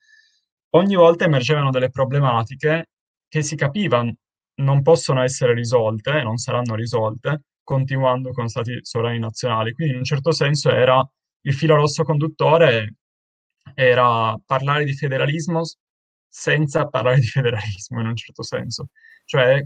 [0.72, 2.90] ogni volta emergevano delle problematiche
[3.28, 4.16] che si capivano
[4.56, 9.74] non possono essere risolte, non saranno risolte, continuando con stati sovrani nazionali.
[9.74, 11.08] Quindi in un certo senso era
[11.42, 12.96] il filo rosso conduttore
[13.76, 15.62] era parlare di federalismo
[16.28, 18.90] senza parlare di federalismo in un certo senso,
[19.26, 19.62] cioè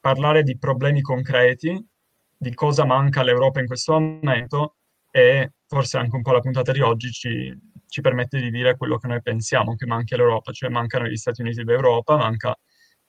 [0.00, 1.72] parlare di problemi concreti,
[2.36, 4.76] di cosa manca all'Europa in questo momento
[5.10, 7.56] e forse anche un po' la puntata di oggi ci,
[7.88, 11.40] ci permette di dire quello che noi pensiamo che manchi all'Europa, cioè mancano gli Stati
[11.40, 12.54] Uniti d'Europa, manca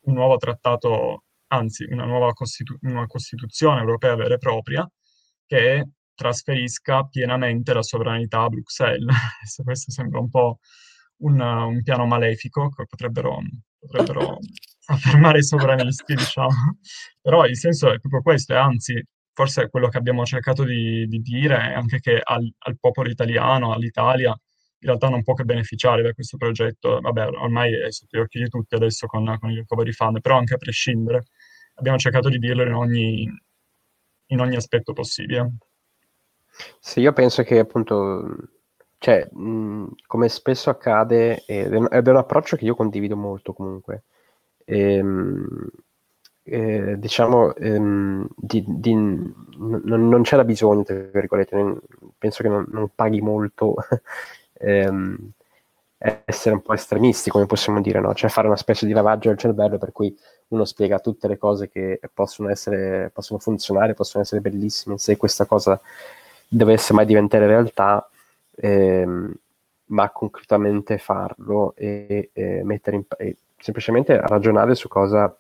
[0.02, 4.90] un nuovo trattato, anzi una nuova costitu- una Costituzione europea vera e propria
[5.46, 9.16] che trasferisca pienamente la sovranità a Bruxelles.
[9.64, 10.60] Questo sembra un po'
[11.18, 13.40] un, un piano malefico che potrebbero,
[13.80, 14.40] potrebbero
[14.88, 16.80] affermare i sovranisti, diciamo.
[17.22, 19.04] Però il senso è proprio questo, e anzi,
[19.38, 23.72] forse quello che abbiamo cercato di, di dire è anche che al, al, popolo italiano,
[23.72, 27.00] all'Italia, in realtà non può che beneficiare da questo progetto.
[27.00, 30.40] Vabbè, ormai è sotto gli occhi di tutti adesso con, con il recovery fund, però
[30.40, 31.26] anche a prescindere,
[31.76, 33.32] abbiamo cercato di dirlo in ogni,
[34.26, 35.58] in ogni aspetto possibile.
[36.80, 38.38] Sì, io penso che appunto,
[38.98, 44.06] cioè, mh, come spesso accade, ed è, un approccio che io condivido molto comunque,
[44.66, 45.70] ehm,
[46.50, 49.34] eh, diciamo, ehm, di, di, n-
[49.84, 50.84] non, c'era bisogno,
[52.18, 53.76] penso che non, non paghi molto
[54.54, 55.32] ehm,
[55.98, 58.14] essere un po' estremisti, come possiamo dire, no?
[58.14, 60.16] Cioè fare una specie di lavaggio del cervello per cui
[60.50, 65.46] uno spiega tutte le cose che possono essere, possono funzionare, possono essere bellissime, se questa
[65.46, 65.80] cosa
[66.48, 68.08] dovesse mai diventare realtà,
[68.56, 69.34] ehm,
[69.88, 75.36] ma concretamente farlo e, e mettere in, e semplicemente ragionare su cosa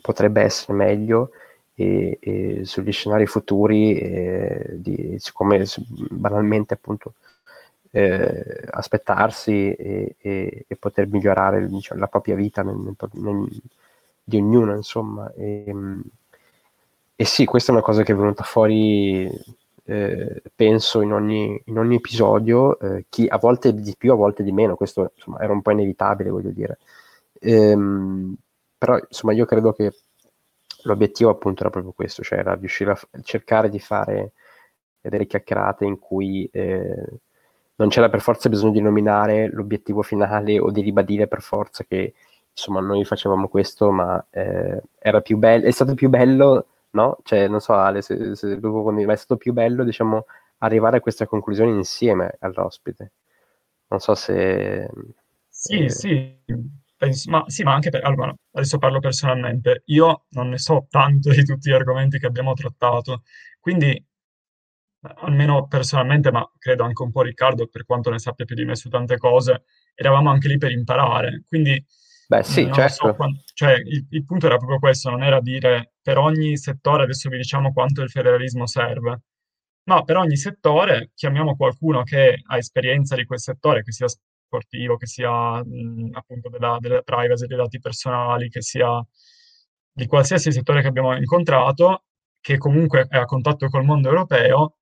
[0.00, 1.30] potrebbe essere meglio
[1.74, 5.64] e, e sugli scenari futuri, di, come
[6.10, 7.14] banalmente appunto
[7.90, 13.48] eh, aspettarsi e, e, e, poter migliorare diciamo, la propria vita nel, nel, nel,
[14.22, 15.32] di ognuno, insomma.
[15.34, 15.74] E,
[17.16, 19.28] e, sì, questa è una cosa che è venuta fuori
[19.84, 24.42] eh, penso in ogni, in ogni episodio, eh, chi a volte di più, a volte
[24.42, 26.78] di meno, questo insomma, era un po' inevitabile, voglio dire.
[27.40, 28.36] Ehm,
[28.80, 29.92] però insomma io credo che
[30.84, 34.32] l'obiettivo appunto era proprio questo, cioè era riuscire a cercare di fare
[35.00, 37.04] delle chiacchierate in cui eh,
[37.76, 42.14] non c'era per forza bisogno di nominare l'obiettivo finale o di ribadire per forza che
[42.50, 47.18] insomma noi facevamo questo, ma eh, era più bello, è stato più bello no?
[47.22, 50.26] Cioè, non so, Ale, se, se ma è stato più bello, diciamo,
[50.58, 53.12] arrivare a questa conclusione insieme all'ospite.
[53.88, 54.88] Non so se...
[55.48, 55.90] Sì, eh...
[55.90, 56.38] sì,
[57.00, 61.30] penso, ma, sì, ma anche per, allora, adesso parlo personalmente, io non ne so tanto
[61.30, 63.22] di tutti gli argomenti che abbiamo trattato,
[63.58, 64.06] quindi
[65.22, 68.76] almeno personalmente, ma credo anche un po' Riccardo, per quanto ne sappia più di me
[68.76, 71.82] su tante cose, eravamo anche lì per imparare, quindi
[72.28, 73.06] Beh, sì, certo.
[73.08, 77.04] So quando, cioè, il, il, punto era proprio questo, non era dire per ogni settore
[77.04, 79.22] adesso vi diciamo quanto il federalismo serve,
[79.84, 84.06] ma per ogni settore chiamiamo qualcuno che ha esperienza di quel settore, che sia
[84.50, 89.04] sportivo, che sia mh, appunto della, della privacy dei dati personali, che sia
[89.92, 92.04] di qualsiasi settore che abbiamo incontrato,
[92.40, 94.76] che comunque è a contatto col mondo europeo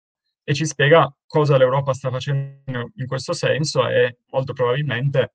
[0.44, 5.35] e ci spiega cosa l'Europa sta facendo in questo senso e molto probabilmente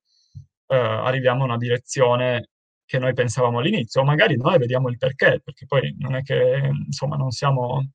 [0.67, 2.49] eh, arriviamo a una direzione
[2.85, 6.69] che noi pensavamo all'inizio, o magari noi vediamo il perché, perché poi non è che,
[6.85, 7.91] insomma, non siamo,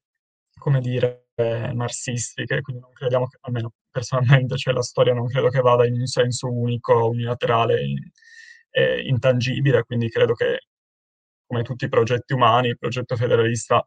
[0.59, 1.29] come dire,
[1.75, 5.95] marxisti, quindi non crediamo, che, almeno personalmente, cioè la storia non credo che vada in
[5.95, 7.81] un senso unico, unilaterale
[8.71, 10.69] e intangibile, quindi credo che,
[11.47, 13.83] come tutti i progetti umani, il progetto federalista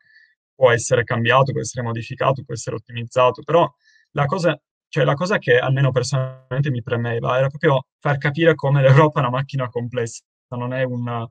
[0.53, 3.69] può essere cambiato, può essere modificato, può essere ottimizzato, però
[4.11, 4.59] la cosa
[4.91, 9.23] cioè la cosa che almeno personalmente mi premeva era proprio far capire come l'Europa è
[9.23, 11.25] una macchina complessa, non è un,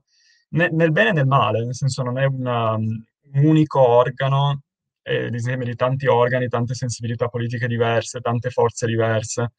[0.49, 4.63] nel bene e nel male, nel senso non è una, un unico organo,
[5.01, 9.53] è l'insieme di tanti organi, tante sensibilità politiche diverse, tante forze diverse.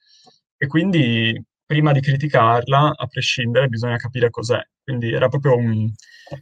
[0.57, 4.61] E quindi prima di criticarla, a prescindere, bisogna capire cos'è.
[4.83, 5.91] Quindi era proprio un,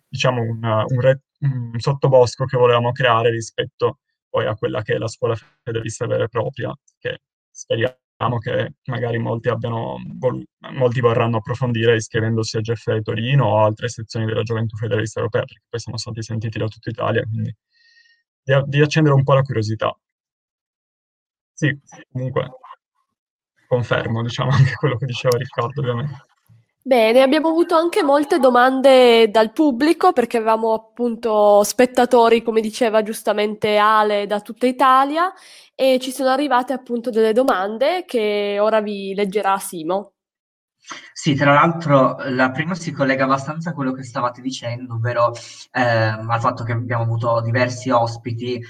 [0.08, 4.98] diciamo, una, un, re, un sottobosco che volevamo creare rispetto poi a quella che è
[4.98, 9.96] la scuola federalista vera e propria, che speriamo che magari molti, abbiano
[10.72, 15.64] molti vorranno approfondire iscrivendosi a GFA Torino o altre sezioni della Gioventù Federalista Europea, perché
[15.68, 17.54] poi siamo stati sentiti da tutta Italia, quindi
[18.42, 19.96] di, di accendere un po' la curiosità.
[21.52, 21.78] Sì,
[22.10, 22.48] comunque
[23.68, 26.24] confermo, diciamo, anche quello che diceva Riccardo, ovviamente.
[26.82, 33.76] Bene, abbiamo avuto anche molte domande dal pubblico perché avevamo appunto spettatori, come diceva giustamente
[33.76, 35.30] Ale, da tutta Italia
[35.74, 40.14] e ci sono arrivate appunto delle domande che ora vi leggerà Simo.
[41.12, 45.32] Sì, tra l'altro la prima si collega abbastanza a quello che stavate dicendo, ovvero
[45.72, 48.64] eh, al fatto che abbiamo avuto diversi ospiti eh,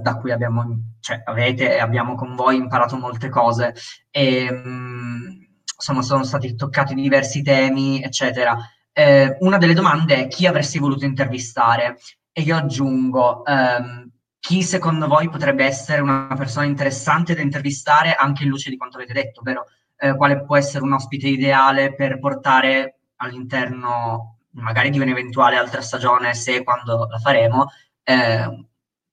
[0.00, 3.74] da cui abbiamo, cioè, avete e abbiamo con voi imparato molte cose
[4.10, 8.56] e mh, insomma sono stati toccati diversi temi, eccetera.
[8.92, 11.98] Eh, una delle domande è chi avresti voluto intervistare
[12.32, 18.44] e io aggiungo ehm, chi secondo voi potrebbe essere una persona interessante da intervistare anche
[18.44, 22.18] in luce di quanto avete detto, ovvero eh, quale può essere un ospite ideale per
[22.18, 27.68] portare all'interno, magari di un'eventuale altra stagione, se e quando la faremo,
[28.02, 28.66] eh,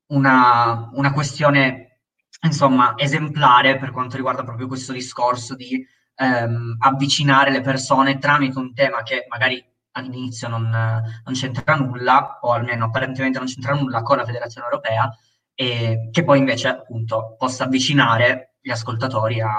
[0.07, 1.99] una, una, questione,
[2.41, 8.73] insomma, esemplare per quanto riguarda proprio questo discorso di ehm, avvicinare le persone tramite un
[8.73, 9.63] tema che magari
[9.93, 15.09] all'inizio non, non, c'entra nulla, o almeno apparentemente non c'entra nulla con la Federazione Europea,
[15.53, 19.49] e che poi invece appunto possa avvicinare gli ascoltatori a,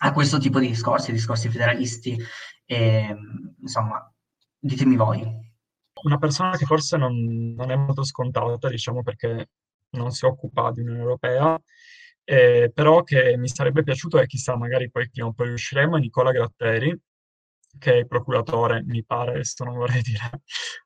[0.00, 2.18] a questo tipo di discorsi, discorsi federalisti,
[2.64, 3.16] e,
[3.60, 4.12] insomma,
[4.58, 5.22] ditemi voi.
[6.04, 9.50] Una persona che forse non, non è molto scontata, diciamo perché
[9.90, 11.60] non si occupa di Unione Europea,
[12.24, 16.00] eh, però che mi sarebbe piaciuto e chissà, magari poi prima o poi riusciremo, è
[16.00, 16.98] Nicola Gratteri,
[17.78, 20.42] che è il procuratore, mi pare, adesso non vorrei dire,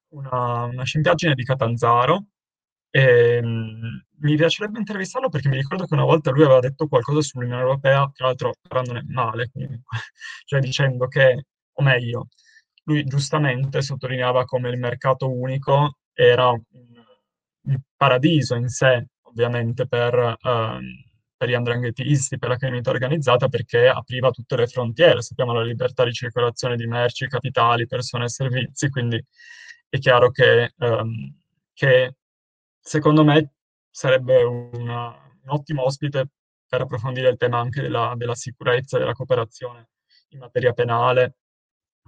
[0.08, 2.26] una, una scimpiaggine di Catanzaro,
[2.90, 7.60] ehm, mi piacerebbe intervistarlo perché mi ricordo che una volta lui aveva detto qualcosa sull'Unione
[7.60, 9.98] Europea, tra l'altro parlandone male comunque,
[10.44, 12.28] cioè dicendo che, o meglio,
[12.84, 16.62] lui giustamente sottolineava come il mercato unico era un,
[17.64, 20.80] un paradiso in sé, ovviamente, per, um,
[21.36, 26.04] per gli andranghetisti, per la criminalità organizzata, perché apriva tutte le frontiere, sappiamo la libertà
[26.04, 29.22] di circolazione di merci, capitali, persone e servizi, quindi
[29.88, 31.34] è chiaro che, um,
[31.74, 32.14] che
[32.86, 33.54] secondo me
[33.90, 36.28] sarebbe una, un ottimo ospite
[36.68, 39.88] per approfondire il tema anche della, della sicurezza della cooperazione
[40.30, 41.38] in materia penale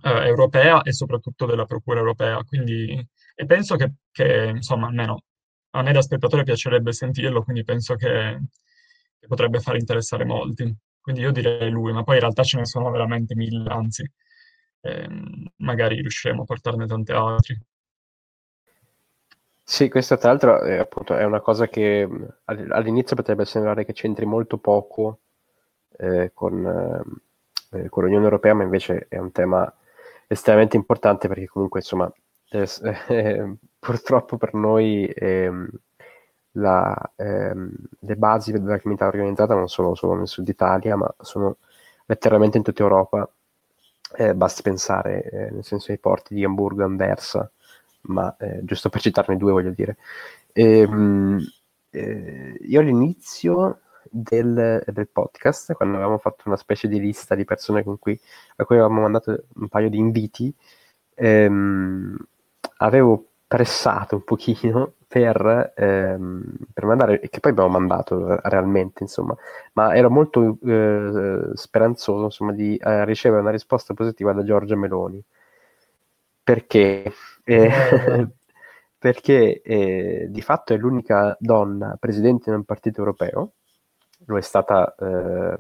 [0.03, 2.43] eh, europea e soprattutto della Procura europea.
[2.45, 2.93] Quindi,
[3.35, 5.23] e penso che, che, insomma, almeno
[5.71, 8.41] a me da spettatore piacerebbe sentirlo, quindi penso che,
[9.19, 10.73] che potrebbe far interessare molti.
[11.01, 14.09] Quindi io direi lui, ma poi in realtà ce ne sono veramente mille, anzi,
[14.83, 17.61] ehm, magari riusciremo a portarne tanti altri.
[19.71, 22.09] Sì, questa tra l'altro è, appunto, è una cosa che
[22.47, 25.19] all'inizio potrebbe sembrare che c'entri molto poco
[25.99, 26.65] eh, con,
[27.73, 29.71] eh, con, l'Unione Europea, ma invece è un tema
[30.27, 32.11] estremamente importante perché comunque insomma
[32.51, 35.69] eh, purtroppo per noi ehm,
[36.53, 41.59] la, ehm, le basi della criminalità organizzata non sono solo nel sud Italia, ma sono
[42.07, 43.31] letteralmente in tutta Europa.
[44.17, 47.51] Eh, basti pensare, eh, nel senso ai porti di Hamburgo e Anversa,
[48.03, 49.97] ma eh, giusto per citarne due voglio dire.
[50.53, 51.41] E, ehm,
[51.91, 53.81] eh, io all'inizio
[54.11, 58.19] del, del, podcast, quando avevamo fatto una specie di lista di persone cui,
[58.57, 60.55] a cui avevamo mandato un paio di inviti,
[61.15, 62.17] ehm,
[62.79, 69.35] avevo pressato un pochino per, ehm, per, mandare, che poi abbiamo mandato realmente, insomma,
[69.73, 75.23] ma ero molto eh, speranzoso insomma, di eh, ricevere una risposta positiva da Giorgia Meloni.
[76.43, 77.13] Perché
[77.49, 77.71] eh,
[78.99, 83.53] perché eh, di fatto è l'unica donna presidente in un partito europeo,
[84.27, 85.57] lo è stata, eh,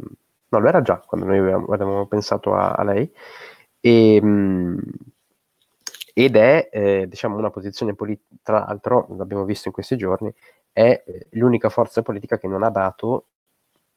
[0.49, 3.11] no, lo era già quando noi avevamo, avevamo pensato a, a lei,
[3.81, 4.79] e, mh, mm,
[6.13, 10.33] ed è eh, diciamo una posizione politica, tra l'altro l'abbiamo visto in questi giorni,
[10.73, 13.27] è eh, l'unica forza politica che non ha dato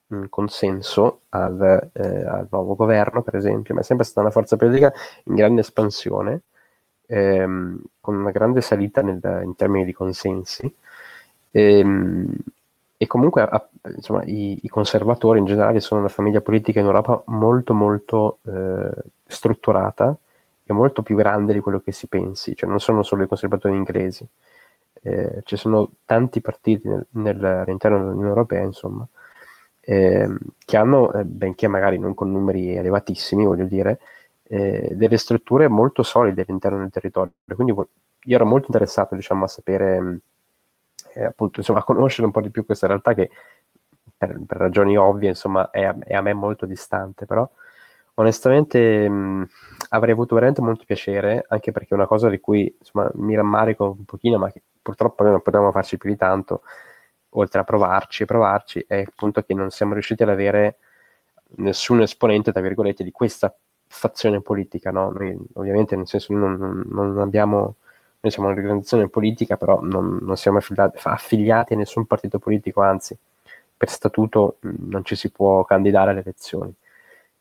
[0.08, 4.56] un consenso al, eh, al nuovo governo, per esempio, ma è sempre stata una forza
[4.56, 4.94] politica
[5.26, 6.44] in grande espansione
[7.12, 10.74] ehm, con una grande salita nel, in termini di consensi.
[11.52, 12.34] Ehm,
[12.98, 17.24] e comunque a, insomma, i, i, conservatori in generale sono una famiglia politica in Europa
[17.28, 18.92] molto molto eh,
[19.26, 20.16] strutturata
[20.64, 23.76] e molto più grande di quello che si pensi, cioè non sono solo i conservatori
[23.76, 24.26] inglesi,
[25.02, 29.06] eh, ci sono tanti partiti nel, nel, all'interno dell'Unione Europea, insomma,
[29.80, 30.30] eh,
[30.64, 34.00] che hanno, eh, benché magari non con numeri elevatissimi, voglio dire,
[34.52, 37.32] eh, delle strutture molto solide all'interno del territorio.
[37.56, 40.20] Quindi io ero molto interessato diciamo, a sapere,
[41.14, 43.30] eh, appunto, insomma, a conoscere un po' di più questa realtà che
[44.18, 47.50] per, per ragioni ovvie insomma, è a, è a, me molto distante, però
[48.16, 49.48] onestamente mh,
[49.90, 54.04] avrei avuto veramente molto piacere, anche perché una cosa di cui insomma, mi rammarico un
[54.04, 56.64] pochino, ma che purtroppo noi non potevamo farci più di tanto,
[57.30, 60.80] oltre a provarci e provarci, è il punto che non siamo riusciti ad avere
[61.58, 63.56] nessun esponente, tra virgolette, di questa
[63.92, 65.12] fazione politica, no?
[65.12, 67.76] Noi, ovviamente, nel senso, non, non, abbiamo,
[68.22, 73.18] noi siamo un'organizzazione politica, però non, non siamo affiliati, affiliati, a nessun partito politico, anzi,
[73.78, 76.74] per statuto non ci si può candidare alle elezioni.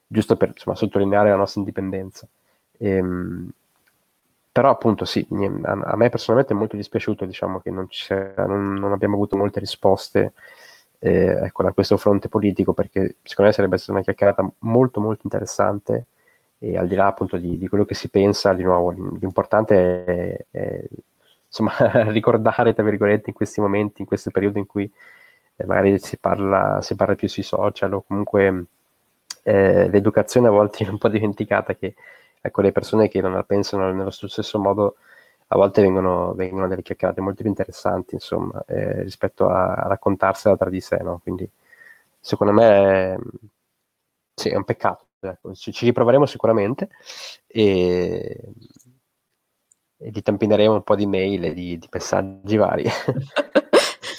[0.07, 2.27] giusto per insomma, sottolineare la nostra indipendenza.
[2.79, 3.51] Ehm,
[4.53, 5.27] però appunto sì,
[5.63, 7.87] a, a, me personalmente è molto dispiaciuto diciamo, che non,
[8.37, 10.33] non, non abbiamo avuto molte risposte
[10.99, 15.23] eh, ecco, da questo fronte politico perché secondo me sarebbe stata una chiacchierata molto molto
[15.25, 16.07] interessante
[16.63, 20.47] e al di là appunto di, di quello che si pensa, di nuovo l'importante è,
[20.51, 20.85] è
[21.47, 21.73] insomma,
[22.13, 24.91] ricordare tra virgolette in questi momenti, in questo periodo in cui
[25.57, 28.67] eh, magari si parla, si parla più sui social o comunque
[29.43, 31.95] eh, l'educazione a volte è un po' dimenticata che
[32.41, 34.97] ecco, le persone che non la pensano nello stesso modo
[35.53, 40.57] a volte vengono, vengono delle chiacchierate molto più interessanti, insomma, eh, rispetto a, a, raccontarsela
[40.57, 41.19] tra di sé, no?
[41.23, 41.49] Quindi,
[42.21, 43.19] secondo me,
[44.35, 45.10] sì, è un peccato.
[45.21, 45.55] Ecco.
[45.55, 46.89] Ci, ci, riproveremo sicuramente
[47.47, 48.53] e,
[49.99, 52.85] e gli tampineremo un po' di mail e di, di messaggi vari.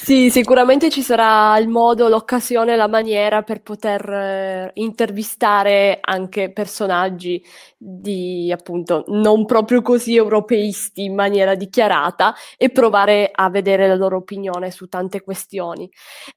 [0.04, 7.42] Sì, sicuramente ci sarà il modo, l'occasione, la maniera per poter eh, intervistare anche personaggi
[7.78, 14.18] di appunto non proprio così europeisti in maniera dichiarata e provare a vedere la loro
[14.18, 15.88] opinione su tante questioni.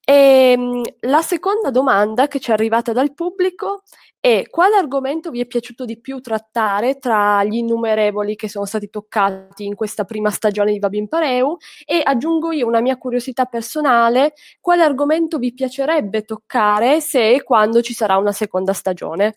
[0.05, 3.83] E, ehm, la seconda domanda che ci è arrivata dal pubblico
[4.27, 8.89] e quale argomento vi è piaciuto di più trattare tra gli innumerevoli che sono stati
[8.89, 14.33] toccati in questa prima stagione di Babin Pareu e aggiungo io una mia curiosità personale,
[14.62, 19.35] quale argomento vi piacerebbe toccare se e quando ci sarà una seconda stagione?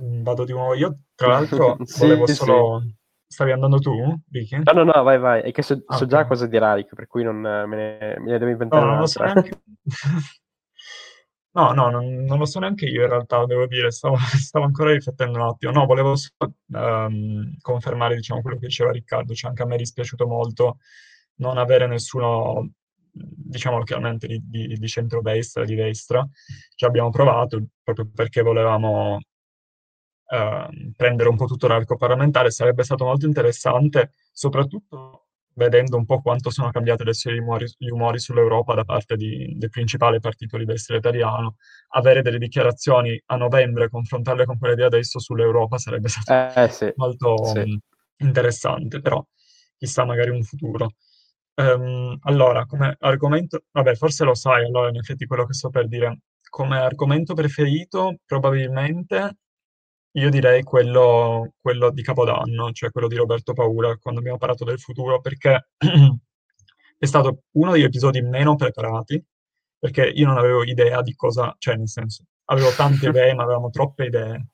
[0.00, 2.80] Mm, vado di nuovo io, tra l'altro sì, volevo solo...
[2.80, 2.94] Sì.
[3.30, 3.92] Stavi andando tu,
[4.28, 4.62] Vicky?
[4.62, 5.42] No, no, no, vai, vai.
[5.42, 5.98] È che so, okay.
[5.98, 9.00] so già cosa dirà, per cui non me ne, me ne devo inventare no, non
[9.00, 9.60] lo so neanche...
[11.54, 14.92] No, no, non, non lo so neanche io in realtà, devo dire, stavo, stavo ancora
[14.92, 15.72] riflettendo un attimo.
[15.72, 19.78] No, volevo solo ehm, confermare, diciamo, quello che diceva Riccardo, cioè anche a me è
[19.78, 20.78] dispiaciuto molto
[21.36, 22.70] non avere nessuno,
[23.12, 26.26] diciamo chiaramente di, di, di centrodestra, di destra,
[26.74, 29.18] che abbiamo provato, proprio perché volevamo
[30.30, 32.50] ehm, prendere un po' tutto l'arco parlamentare.
[32.50, 35.27] Sarebbe stato molto interessante, soprattutto
[35.58, 39.54] vedendo un po' quanto sono cambiate adesso gli umori, gli umori sull'Europa da parte di,
[39.56, 41.56] del principale partito di destra italiano,
[41.88, 46.92] avere delle dichiarazioni a novembre, confrontarle con quelle di adesso sull'Europa sarebbe stato eh, sì,
[46.94, 47.58] molto sì.
[47.58, 47.78] Um,
[48.18, 49.22] interessante, però
[49.76, 50.92] chissà magari un futuro.
[51.56, 55.88] Um, allora, come argomento, vabbè, forse lo sai, allora in effetti quello che sto per
[55.88, 59.38] dire, come argomento preferito probabilmente
[60.18, 64.78] io direi quello, quello di Capodanno, cioè quello di Roberto Paura, quando abbiamo parlato del
[64.80, 65.70] futuro, perché
[66.98, 69.24] è stato uno degli episodi meno preparati,
[69.78, 73.70] perché io non avevo idea di cosa, cioè nel senso, avevo tante idee, ma avevamo
[73.70, 74.48] troppe idee,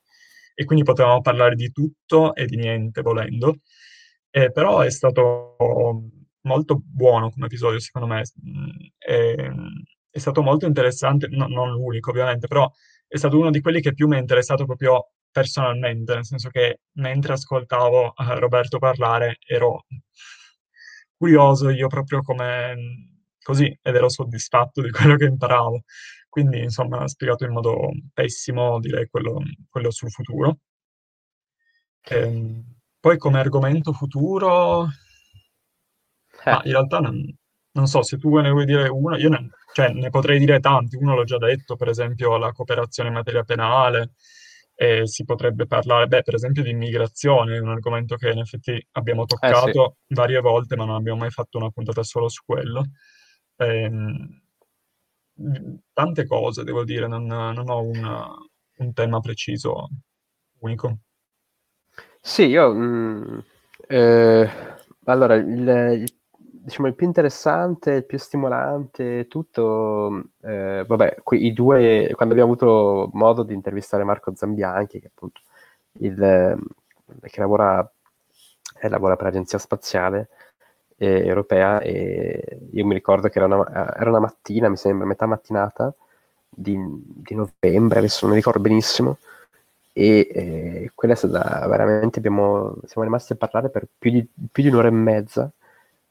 [0.54, 3.58] e quindi potevamo parlare di tutto e di niente, volendo.
[4.30, 5.56] Eh, però è stato
[6.42, 8.22] molto buono come episodio, secondo me.
[8.98, 9.50] È,
[10.10, 12.70] è stato molto interessante, no, non l'unico ovviamente, però
[13.06, 16.82] è stato uno di quelli che più mi è interessato proprio personalmente, nel senso che
[16.92, 19.84] mentre ascoltavo uh, Roberto parlare ero
[21.16, 22.76] curioso io proprio come
[23.42, 25.82] così ed ero soddisfatto di quello che imparavo.
[26.28, 30.58] Quindi, insomma, ha spiegato in modo pessimo, direi, quello, quello sul futuro.
[32.08, 32.64] Ehm,
[33.00, 34.86] poi come argomento futuro,
[36.44, 36.50] eh.
[36.50, 37.36] ah, in realtà non,
[37.72, 40.96] non, so se tu ne vuoi dire uno, io ne, cioè, ne potrei dire tanti,
[40.96, 44.12] uno l'ho già detto, per esempio la cooperazione in materia penale,
[44.74, 49.24] e si potrebbe parlare, beh, per esempio di immigrazione, un argomento che in effetti abbiamo
[49.24, 50.14] toccato eh sì.
[50.14, 52.84] varie volte, ma non abbiamo mai fatto una puntata solo su quello.
[53.56, 54.42] Ehm,
[55.92, 58.28] tante cose, devo dire, non, non ho una,
[58.78, 59.88] un tema preciso,
[60.58, 60.98] unico.
[62.20, 62.72] Sì, io...
[62.72, 63.38] Mh, mm,
[63.86, 64.50] eh,
[65.04, 66.12] allora, il, il
[66.64, 72.52] diciamo, il più interessante, il più stimolante, tutto, eh, vabbè, qui, i due, quando abbiamo
[72.52, 75.40] avuto modo di intervistare Marco Zambianchi, che appunto
[76.00, 76.56] il, eh,
[77.28, 77.86] che lavora,
[78.80, 80.28] eh, lavora per l'Agenzia Spaziale
[80.96, 85.26] eh, Europea, e io mi ricordo che era una, era una mattina, mi sembra, metà
[85.26, 85.94] mattinata
[86.48, 89.18] di, di novembre, adesso non mi ricordo benissimo,
[89.92, 94.62] e eh, quella è stata veramente, abbiamo, siamo rimasti a parlare per più di, più
[94.62, 95.52] di un'ora e mezza,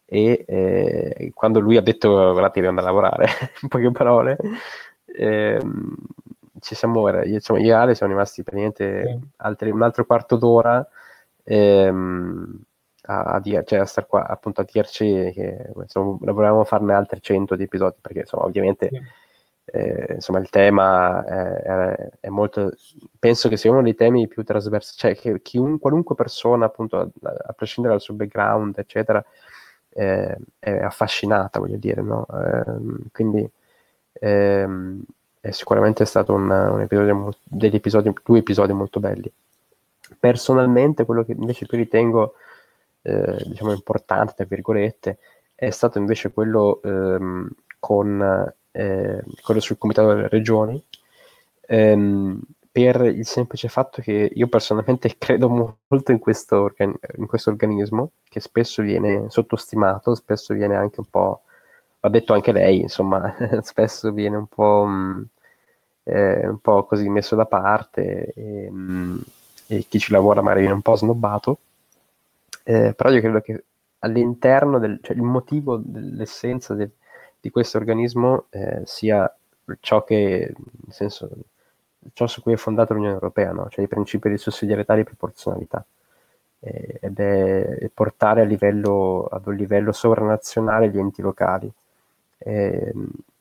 [0.05, 3.27] e eh, quando lui ha detto guardate devo andare a lavorare
[3.61, 4.37] in poche parole
[5.05, 5.59] eh,
[6.59, 10.85] ci siamo io, insomma, io e Ale siamo rimasti praticamente altri, un altro quarto d'ora
[11.43, 12.61] ehm,
[13.05, 17.21] a, a, dire, cioè a star qua appunto a dirci che insomma, volevamo farne altri
[17.21, 19.01] 100 di episodi perché insomma ovviamente sì.
[19.77, 22.71] eh, insomma il tema è, è, molto
[23.19, 27.09] penso che sia uno dei temi più trasversali cioè che chiunque, qualunque persona appunto a,
[27.47, 29.23] a prescindere dal suo background eccetera
[29.93, 32.25] eh, è affascinata, voglio dire, no?
[32.31, 33.49] Eh, quindi
[34.13, 35.01] ehm,
[35.39, 39.31] è sicuramente stato un, un episodio, degli episodi, due episodi molto belli.
[40.19, 42.35] Personalmente, quello che invece più ritengo
[43.01, 45.17] eh, diciamo importante, tra virgolette,
[45.55, 50.81] è stato invece quello ehm, con eh, quello sul Comitato delle Regioni,
[51.67, 52.39] ehm,
[52.73, 55.47] per il semplice fatto che io personalmente credo
[55.87, 61.05] molto in questo, organi- in questo organismo, che spesso viene sottostimato, spesso viene anche un
[61.07, 61.43] po',
[61.99, 65.23] ha detto anche lei, insomma, spesso viene un po', mh, mm,
[66.05, 69.17] eh, un po' così messo da parte e, mh, mm,
[69.67, 71.59] e, chi ci lavora magari viene un po' snobbato,
[72.63, 73.63] eh, però io credo che
[73.99, 76.89] all'interno del, cioè il motivo dell'essenza del,
[77.39, 79.31] di questo organismo eh, sia
[79.79, 81.29] ciò che, nel senso,
[82.13, 83.67] ciò su cui è fondata l'Unione Europea, no?
[83.69, 85.85] cioè i principi di sussidiarietà e di proporzionalità,
[86.59, 91.71] eh, ed è portare a livello, ad un livello sovranazionale gli enti locali,
[92.37, 92.93] eh,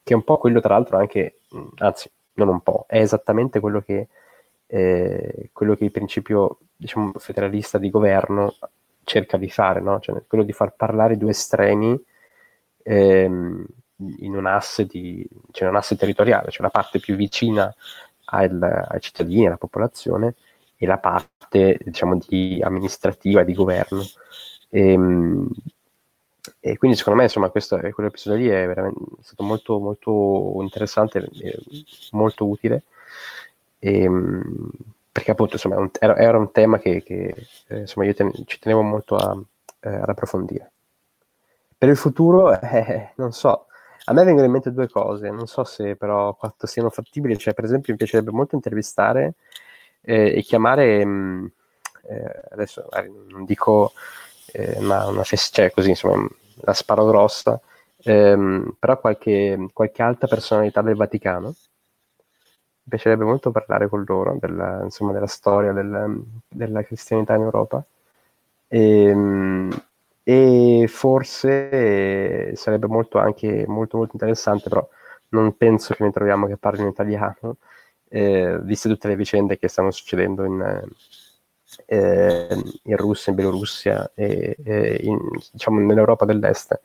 [0.02, 1.40] che è un po' quello tra l'altro anche,
[1.76, 4.08] anzi non un po', è esattamente quello che,
[4.66, 8.54] eh, quello che il principio diciamo, federalista di governo
[9.04, 10.00] cerca di fare, no?
[10.00, 12.00] cioè, quello di far parlare due estremi
[12.82, 13.64] ehm,
[14.18, 17.72] in un asse, di, cioè un asse territoriale, cioè la parte più vicina
[18.32, 20.34] al, ai cittadini, alla popolazione,
[20.76, 24.02] e la parte diciamo, di amministrativa, di governo.
[24.68, 25.48] E, ehm,
[26.58, 31.28] e quindi secondo me insomma questo quell'episodio lì è, è stato molto molto interessante
[32.10, 32.82] molto utile
[33.78, 34.70] e, ehm,
[35.12, 38.80] perché appunto insomma, era, era, un tema che, che eh, insomma, io ten- ci tenevo
[38.80, 39.38] molto a,
[39.80, 40.70] eh, ad approfondire.
[41.76, 43.66] Per il futuro, eh, non so,
[44.04, 47.54] a me vengono in mente due cose, non so se però quanto siano fattibili, cioè
[47.54, 49.34] per esempio mi piacerebbe molto intervistare
[50.02, 51.46] eh, e chiamare, mh, mm,
[52.08, 52.88] eh, adesso
[53.28, 53.92] non dico
[54.52, 56.28] eh, una, una festa, cioè così insomma
[56.64, 57.60] la sparo grossa,
[57.98, 61.54] ehm, però qualche, qualche alta personalità del Vaticano
[62.84, 67.84] mi piacerebbe molto parlare con loro della, insomma, della storia del, della cristianità in Europa.
[68.66, 69.70] E, ehm,
[70.22, 74.86] e forse sarebbe molto anche molto, molto interessante, però
[75.30, 77.56] non penso che ne troviamo che parlino italiano,
[78.08, 80.84] eh, viste tutte le vicende che stanno succedendo in,
[81.86, 85.18] eh, in Russia, in Bielorussia e, e in,
[85.52, 86.80] diciamo, nell'Europa dell'Est.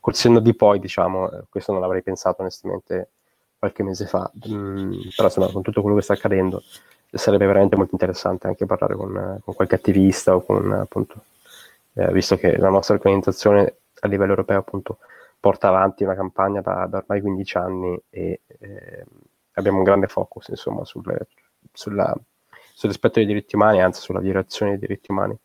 [0.00, 3.10] Col senno di poi, diciamo, questo non l'avrei pensato onestamente
[3.58, 6.62] qualche mese fa, mm, però insomma con tutto quello che sta accadendo
[7.10, 11.22] sarebbe veramente molto interessante anche parlare con, con qualche attivista o con appunto,
[11.94, 14.98] eh, visto che la nostra organizzazione a livello europeo appunto
[15.40, 19.04] porta avanti una campagna da, da ormai 15 anni e eh,
[19.52, 21.26] abbiamo un grande focus insomma sulle,
[21.72, 22.14] sulla,
[22.72, 25.36] sul rispetto dei diritti umani, anzi sulla violazione dei diritti umani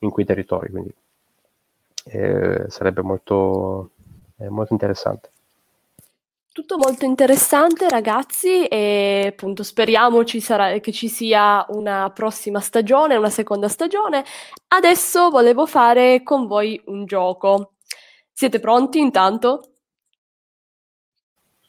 [0.00, 0.94] in quei territori, quindi
[2.06, 3.90] eh, sarebbe molto,
[4.38, 5.30] eh, molto interessante.
[6.54, 13.16] Tutto molto interessante, ragazzi, e appunto speriamo ci sarà, che ci sia una prossima stagione,
[13.16, 14.22] una seconda stagione.
[14.68, 17.72] Adesso volevo fare con voi un gioco.
[18.32, 19.72] Siete pronti intanto?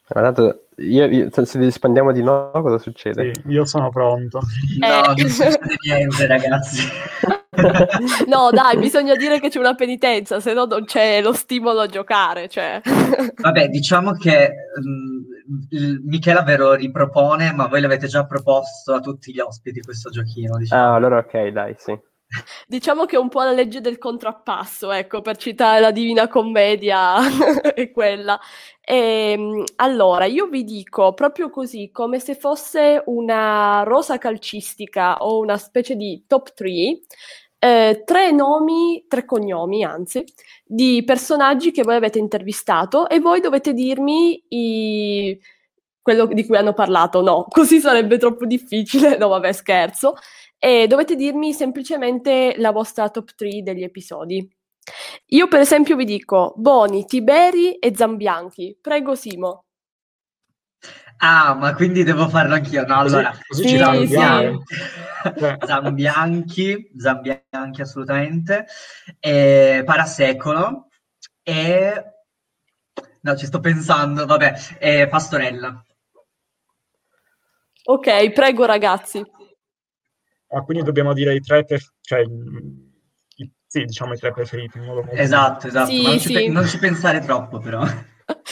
[0.08, 3.32] Guardate, io, io, se li espandiamo di nuovo cosa succede?
[3.34, 4.40] Sì, io sono pronto.
[4.78, 5.14] No, eh.
[5.20, 6.84] non succede niente, ragazzi.
[8.28, 11.88] no, dai, bisogna dire che c'è una penitenza, se no non c'è lo stimolo a
[11.88, 12.48] giocare.
[12.48, 12.82] Cioè.
[13.36, 15.26] Vabbè, diciamo che um,
[16.06, 20.58] Michela ve lo ripropone, ma voi l'avete già proposto a tutti gli ospiti questo giochino.
[20.58, 20.82] Diciamo.
[20.82, 21.98] Ah, allora ok, dai, sì.
[22.68, 27.18] Diciamo che è un po' la legge del contrappasso, ecco, per citare la Divina Commedia,
[27.74, 28.40] è quella.
[28.82, 35.40] E, ehm, allora, io vi dico proprio così, come se fosse una rosa calcistica o
[35.40, 37.00] una specie di top 3,
[37.66, 40.24] eh, tre nomi, tre cognomi, anzi,
[40.64, 45.40] di personaggi che voi avete intervistato e voi dovete dirmi i...
[46.00, 47.22] quello di cui hanno parlato.
[47.22, 49.18] No, così sarebbe troppo difficile.
[49.18, 50.14] No, vabbè, scherzo.
[50.60, 54.48] E dovete dirmi semplicemente la vostra top 3 degli episodi.
[55.30, 58.78] Io, per esempio, vi dico Boni, Tiberi e Zambianchi.
[58.80, 59.65] Prego, Simo.
[61.18, 62.86] Ah, ma quindi devo farlo anch'io.
[62.86, 64.64] No, allora, così sì, Zambianchi,
[65.66, 68.66] Zambianchi, Zambianchi assolutamente,
[69.20, 70.90] e Parasecolo
[71.42, 72.04] e...
[73.22, 75.84] No, ci sto pensando, vabbè, e Pastorella.
[77.86, 79.24] Ok, prego ragazzi.
[80.50, 81.82] Ah, quindi dobbiamo dire i tre, per...
[82.02, 83.52] cioè i...
[83.66, 84.78] sì, diciamo i tre preferiti.
[84.78, 86.28] In modo molto esatto, esatto, sì, non, sì.
[86.28, 87.84] Ci pe- non ci pensare troppo però.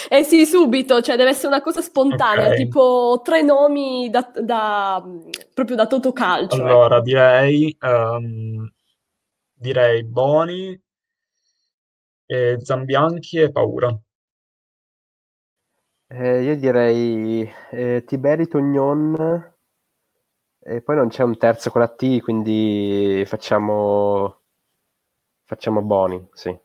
[0.10, 2.58] Eh sì, subito, cioè deve essere una cosa spontanea, okay.
[2.58, 5.04] tipo tre nomi da, da,
[5.54, 6.56] proprio da Totocalcio.
[6.56, 6.66] Ecco.
[6.66, 7.06] Allora, ecco.
[7.06, 8.72] direi, um,
[9.54, 10.82] direi Boni,
[12.26, 13.96] e Zambianchi e Paura.
[16.08, 19.52] Eh, io direi eh, Tiberi Tognon
[20.60, 24.42] e poi non c'è un terzo con la T, quindi facciamo
[25.46, 26.58] facciamo Boni, sì.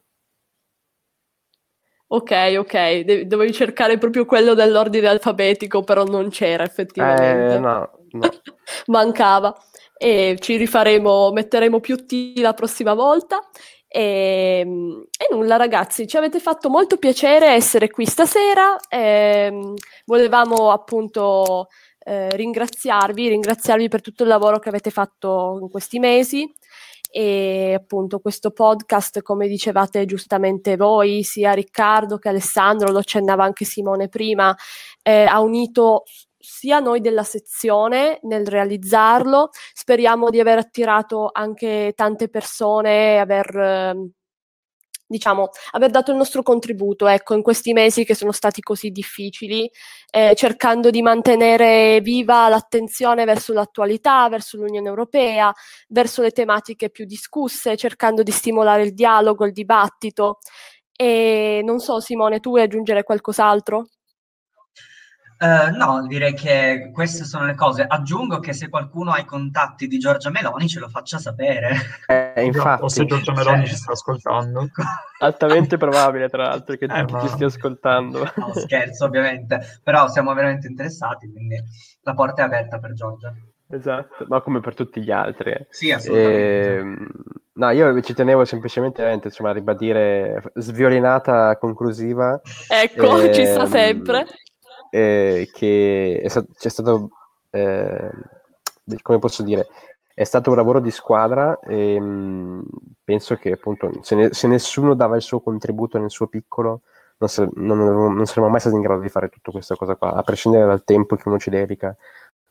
[2.11, 7.55] Ok, ok, De- dovevi cercare proprio quello dell'ordine alfabetico, però non c'era effettivamente.
[7.55, 8.29] Eh, no, no.
[8.87, 9.55] Mancava.
[9.97, 13.41] E ci rifaremo, metteremo più T la prossima volta.
[13.87, 18.79] E, e nulla, ragazzi, ci avete fatto molto piacere essere qui stasera.
[18.89, 19.75] E,
[20.07, 26.51] volevamo appunto eh, ringraziarvi, ringraziarvi per tutto il lavoro che avete fatto in questi mesi
[27.11, 33.65] e appunto questo podcast, come dicevate giustamente voi, sia Riccardo che Alessandro, lo accennava anche
[33.65, 34.55] Simone prima,
[35.03, 36.05] eh, ha unito
[36.39, 44.11] sia noi della sezione nel realizzarlo, speriamo di aver attirato anche tante persone, aver eh,
[45.09, 49.69] diciamo, aver dato il nostro contributo, ecco, in questi mesi che sono stati così difficili,
[50.11, 55.53] eh, cercando di mantenere viva l'attenzione verso l'attualità, verso l'Unione Europea,
[55.89, 60.39] verso le tematiche più discusse, cercando di stimolare il dialogo, il dibattito.
[60.95, 63.87] E non so, Simone, tu vuoi aggiungere qualcos'altro?
[65.41, 67.85] Uh, no, direi che queste sono le cose.
[67.87, 71.77] Aggiungo che se qualcuno ha i contatti di Giorgia Meloni ce lo faccia sapere.
[72.09, 72.83] Eh, infatti.
[72.83, 74.69] O se Giorgia Meloni ci sta ascoltando.
[75.21, 78.29] Altamente probabile, tra l'altro, che Eh, tu ma- ci stia ascoltando.
[78.37, 79.61] No, scherzo, ovviamente.
[79.83, 81.57] Però siamo veramente interessati, quindi
[82.03, 83.33] la porta è aperta per Giorgia.
[83.71, 85.51] Esatto, ma come per tutti gli altri.
[85.53, 85.67] eh.
[85.71, 86.77] Sì, assolutamente.
[86.79, 87.07] Ehm,
[87.53, 94.25] no, io ci tenevo semplicemente insomma, a ribadire sviolinata conclusiva Ecco, ci sta Ehm, sempre.
[94.91, 97.11] Eh, che è sta- c'è stato,
[97.51, 98.11] eh,
[99.03, 99.69] come posso dire,
[100.15, 102.63] è stato un lavoro di squadra e mh,
[103.05, 106.83] penso che appunto se, ne- se nessuno dava il suo contributo nel suo piccolo
[107.19, 107.79] non, sa- non,
[108.15, 110.85] non saremmo mai stati in grado di fare tutta questa cosa qua, a prescindere dal
[110.85, 111.97] tempo che uno ci dedica,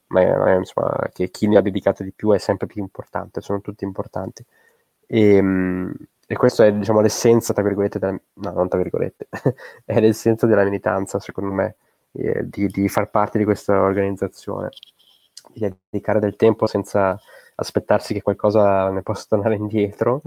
[0.07, 0.21] ma
[0.53, 3.83] eh, insomma, che chi ne ha dedicato di più è sempre più importante, sono tutti
[3.83, 4.45] importanti.
[5.05, 5.93] E, mh,
[6.27, 9.27] e questa è diciamo l'essenza, tra virgolette, della- no, non tra virgolette,
[9.85, 11.75] è l'essenza della militanza, secondo me,
[12.18, 14.70] eh, di, di far parte di questa organizzazione,
[15.53, 17.20] di dedicare del tempo senza
[17.55, 20.22] aspettarsi che qualcosa ne possa tornare indietro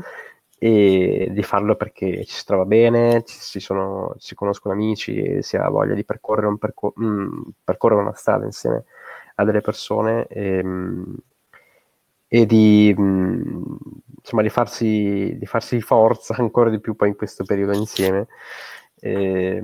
[0.63, 5.57] e di farlo perché ci si trova bene, ci si, sono, si conoscono amici si
[5.57, 8.85] ha voglia di percorrere, un percor- mm, percorrere una strada insieme
[9.37, 11.15] a delle persone e, mm,
[12.29, 13.63] e di, mm,
[14.19, 18.27] insomma, di, farsi, di farsi forza ancora di più poi in questo periodo insieme.
[19.01, 19.63] E,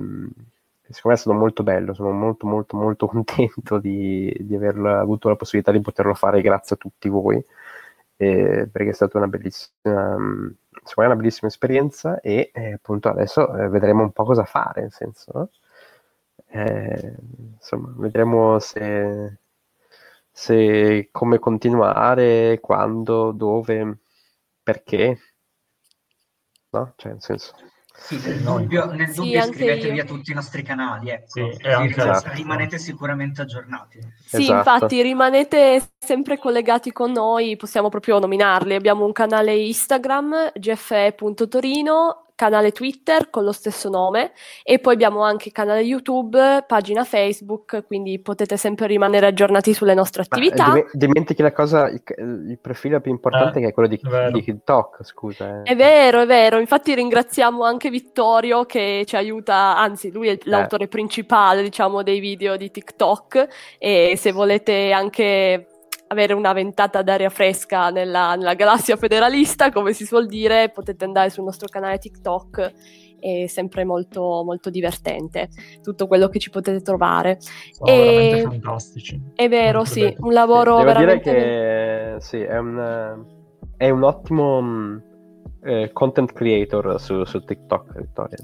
[0.91, 5.29] secondo me è stato molto bello, sono molto molto molto contento di, di aver avuto
[5.29, 7.45] la possibilità di poterlo fare grazie a tutti voi,
[8.17, 10.17] eh, perché è stata una bellissima,
[10.97, 15.31] una bellissima esperienza e eh, appunto adesso eh, vedremo un po' cosa fare, nel senso,
[15.35, 15.51] no?
[16.49, 17.15] Eh,
[17.55, 19.39] insomma, vedremo se,
[20.31, 23.99] se come continuare, quando, dove,
[24.63, 25.19] perché,
[26.71, 26.93] no?
[26.97, 27.55] Cioè, nel senso,
[27.99, 31.33] Sì, nel dubbio, nel Sì, dubbio anche iscrivetevi a tutti i nostri canali, ecco.
[31.33, 32.31] Sì, e Esatto.
[32.35, 33.99] rimanete sicuramente aggiornati.
[34.25, 34.53] Sì, Esatto.
[34.53, 38.75] infatti rimanete sempre collegati con noi, possiamo proprio nominarli.
[38.75, 44.33] Abbiamo un canale Instagram, gfe.torino, canale Twitter con lo stesso nome
[44.63, 50.25] e poi abbiamo anche canale YouTube, pagina Facebook, quindi potete sempre rimanere aggiornati sulle nostre
[50.29, 50.65] Ma, attività.
[50.67, 52.03] dime- dimentichi la cosa, il,
[52.49, 53.99] il profilo più importante Eh, che è quello di,
[54.33, 55.63] di TikTok, scusa.
[55.63, 55.63] eh.
[55.65, 60.89] È vero, è vero, infatti ringraziamo anche Vittorio che ci aiuta, anzi lui è l'autore
[60.89, 65.67] principale, diciamo, dei video di TikTok e se volete anche
[66.09, 71.31] avere una ventata d'aria fresca nella, nella galassia federalista, come si suol dire, potete andare
[71.31, 72.73] sul nostro canale TikTok,
[73.19, 75.49] è sempre molto, molto divertente
[75.83, 77.39] tutto quello che ci potete trovare.
[77.71, 79.21] Sono E- veramente fantastici.
[79.35, 80.17] È vero, Molto sì, belli.
[80.21, 81.33] un lavoro Devo dire veramente...
[81.33, 83.25] che sì, è un,
[83.77, 85.03] è un ottimo mh,
[85.65, 88.37] eh, content creator su, su TikTok, Vittoria.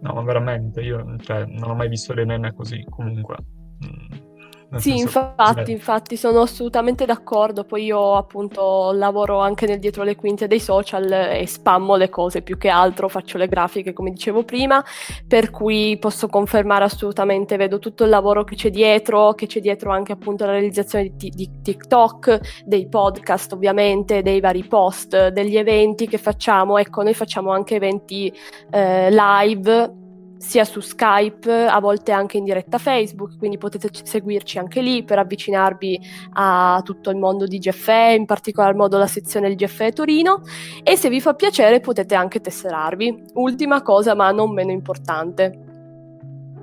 [0.00, 3.36] No, ma veramente, io cioè, non ho mai visto dei meme così, comunque.
[3.84, 4.33] Mm,
[4.78, 7.64] Sì, infatti, eh, infatti sono assolutamente d'accordo.
[7.64, 12.42] Poi io appunto lavoro anche nel dietro le quinte dei social e spammo le cose
[12.42, 14.84] più che altro, faccio le grafiche come dicevo prima,
[15.26, 19.90] per cui posso confermare assolutamente, vedo tutto il lavoro che c'è dietro, che c'è dietro
[19.90, 26.06] anche appunto la realizzazione di, di TikTok, dei podcast ovviamente, dei vari post, degli eventi
[26.06, 26.78] che facciamo.
[26.78, 28.32] Ecco, noi facciamo anche eventi
[28.70, 30.02] eh, live
[30.36, 35.04] sia su Skype, a volte anche in diretta Facebook, quindi potete c- seguirci anche lì
[35.04, 36.00] per avvicinarvi
[36.34, 40.42] a tutto il mondo di GFE, in particolar modo la sezione del GFE Torino
[40.82, 43.24] e se vi fa piacere potete anche tesserarvi.
[43.34, 45.58] Ultima cosa ma non meno importante.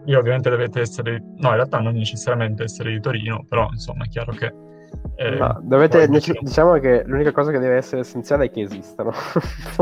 [0.05, 4.07] io ovviamente dovete essere, no, in realtà non necessariamente essere di Torino, però insomma è
[4.07, 4.69] chiaro che...
[5.15, 9.11] eh, No, dovete, nece- diciamo che l'unica cosa che deve essere essenziale è che esistano.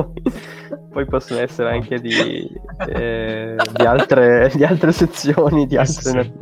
[0.91, 2.49] poi, possono essere anche di,
[2.87, 6.23] eh, di, altre, di altre sezioni, di Sì, altre...
[6.23, 6.33] sì.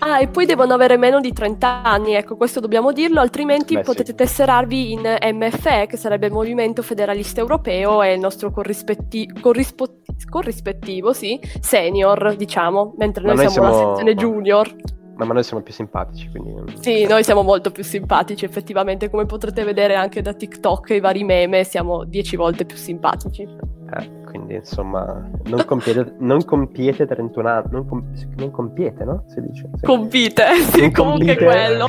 [0.00, 3.80] Ah, e poi devono avere meno di 30 anni, ecco, questo dobbiamo dirlo, altrimenti Beh,
[3.80, 3.86] sì.
[3.86, 5.00] potete tesserarvi in
[5.34, 12.34] MFE, che sarebbe il Movimento Federalista Europeo, e il nostro corrispetti- corrispo- corrispettivo, sì, senior,
[12.36, 14.74] diciamo, mentre noi, noi siamo la siamo- sezione junior.
[15.20, 16.72] Ma, ma noi siamo più simpatici, quindi...
[16.80, 21.00] Sì, noi siamo molto più simpatici, effettivamente, come potrete vedere anche da TikTok e i
[21.00, 23.42] vari meme, siamo 10 volte più simpatici.
[23.42, 28.04] Eh, quindi insomma, non compiete, non compiete 31 anni, non, com-
[28.38, 29.24] non compiete, no?
[29.26, 29.68] Si dice.
[29.74, 29.84] Sì.
[29.84, 31.86] Convite, sì, Non comunque quello.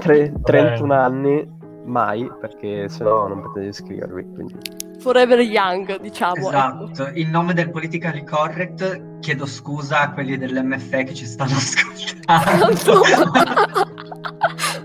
[0.00, 1.46] Tre- 31 anni
[1.84, 4.26] mai, perché sennò non potete iscrivervi.
[4.32, 4.54] Quindi.
[5.06, 6.34] Forever Young, diciamo.
[6.34, 6.48] ecco.
[6.48, 11.54] Esatto, in nome del politically correct chiedo scusa a quelli dell'MFE che ci stanno
[12.26, 13.04] ascoltando.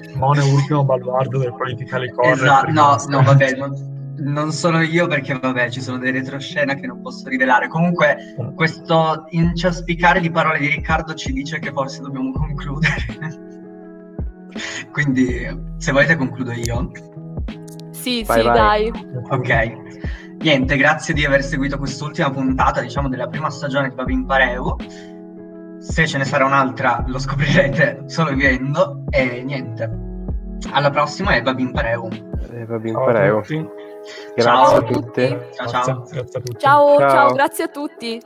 [0.08, 2.36] Simone ultimo baluardo del politically correct.
[2.36, 6.86] esatto, no, no, vabbè, non, non sono io perché vabbè, ci sono dei retroscena che
[6.86, 7.68] non posso rivelare.
[7.68, 12.94] Comunque, questo inciaspicare di parole di Riccardo ci dice che forse dobbiamo concludere.
[14.94, 15.48] Quindi,
[15.78, 16.92] se volete concludo io.
[18.02, 18.92] Sì, Vai, sì, vai.
[18.92, 19.08] dai.
[19.30, 19.74] Ok,
[20.40, 24.76] niente, grazie di aver seguito quest'ultima puntata, diciamo, della prima stagione di Babin Pareu.
[25.80, 29.04] Se ce ne sarà un'altra lo scoprirete solo vivendo.
[29.10, 29.90] E niente,
[30.72, 32.08] alla prossima e Babin Pareu.
[32.52, 33.42] Eh, va bene, Ciao a prego.
[33.42, 33.70] tutti.
[34.36, 35.38] Grazie Ciao a a tutti.
[35.54, 35.84] Ciao ciao.
[35.84, 36.60] Grazie, grazie a tutti.
[36.60, 37.10] Ciao, Ciao.
[37.10, 38.22] ciao, grazie a tutti.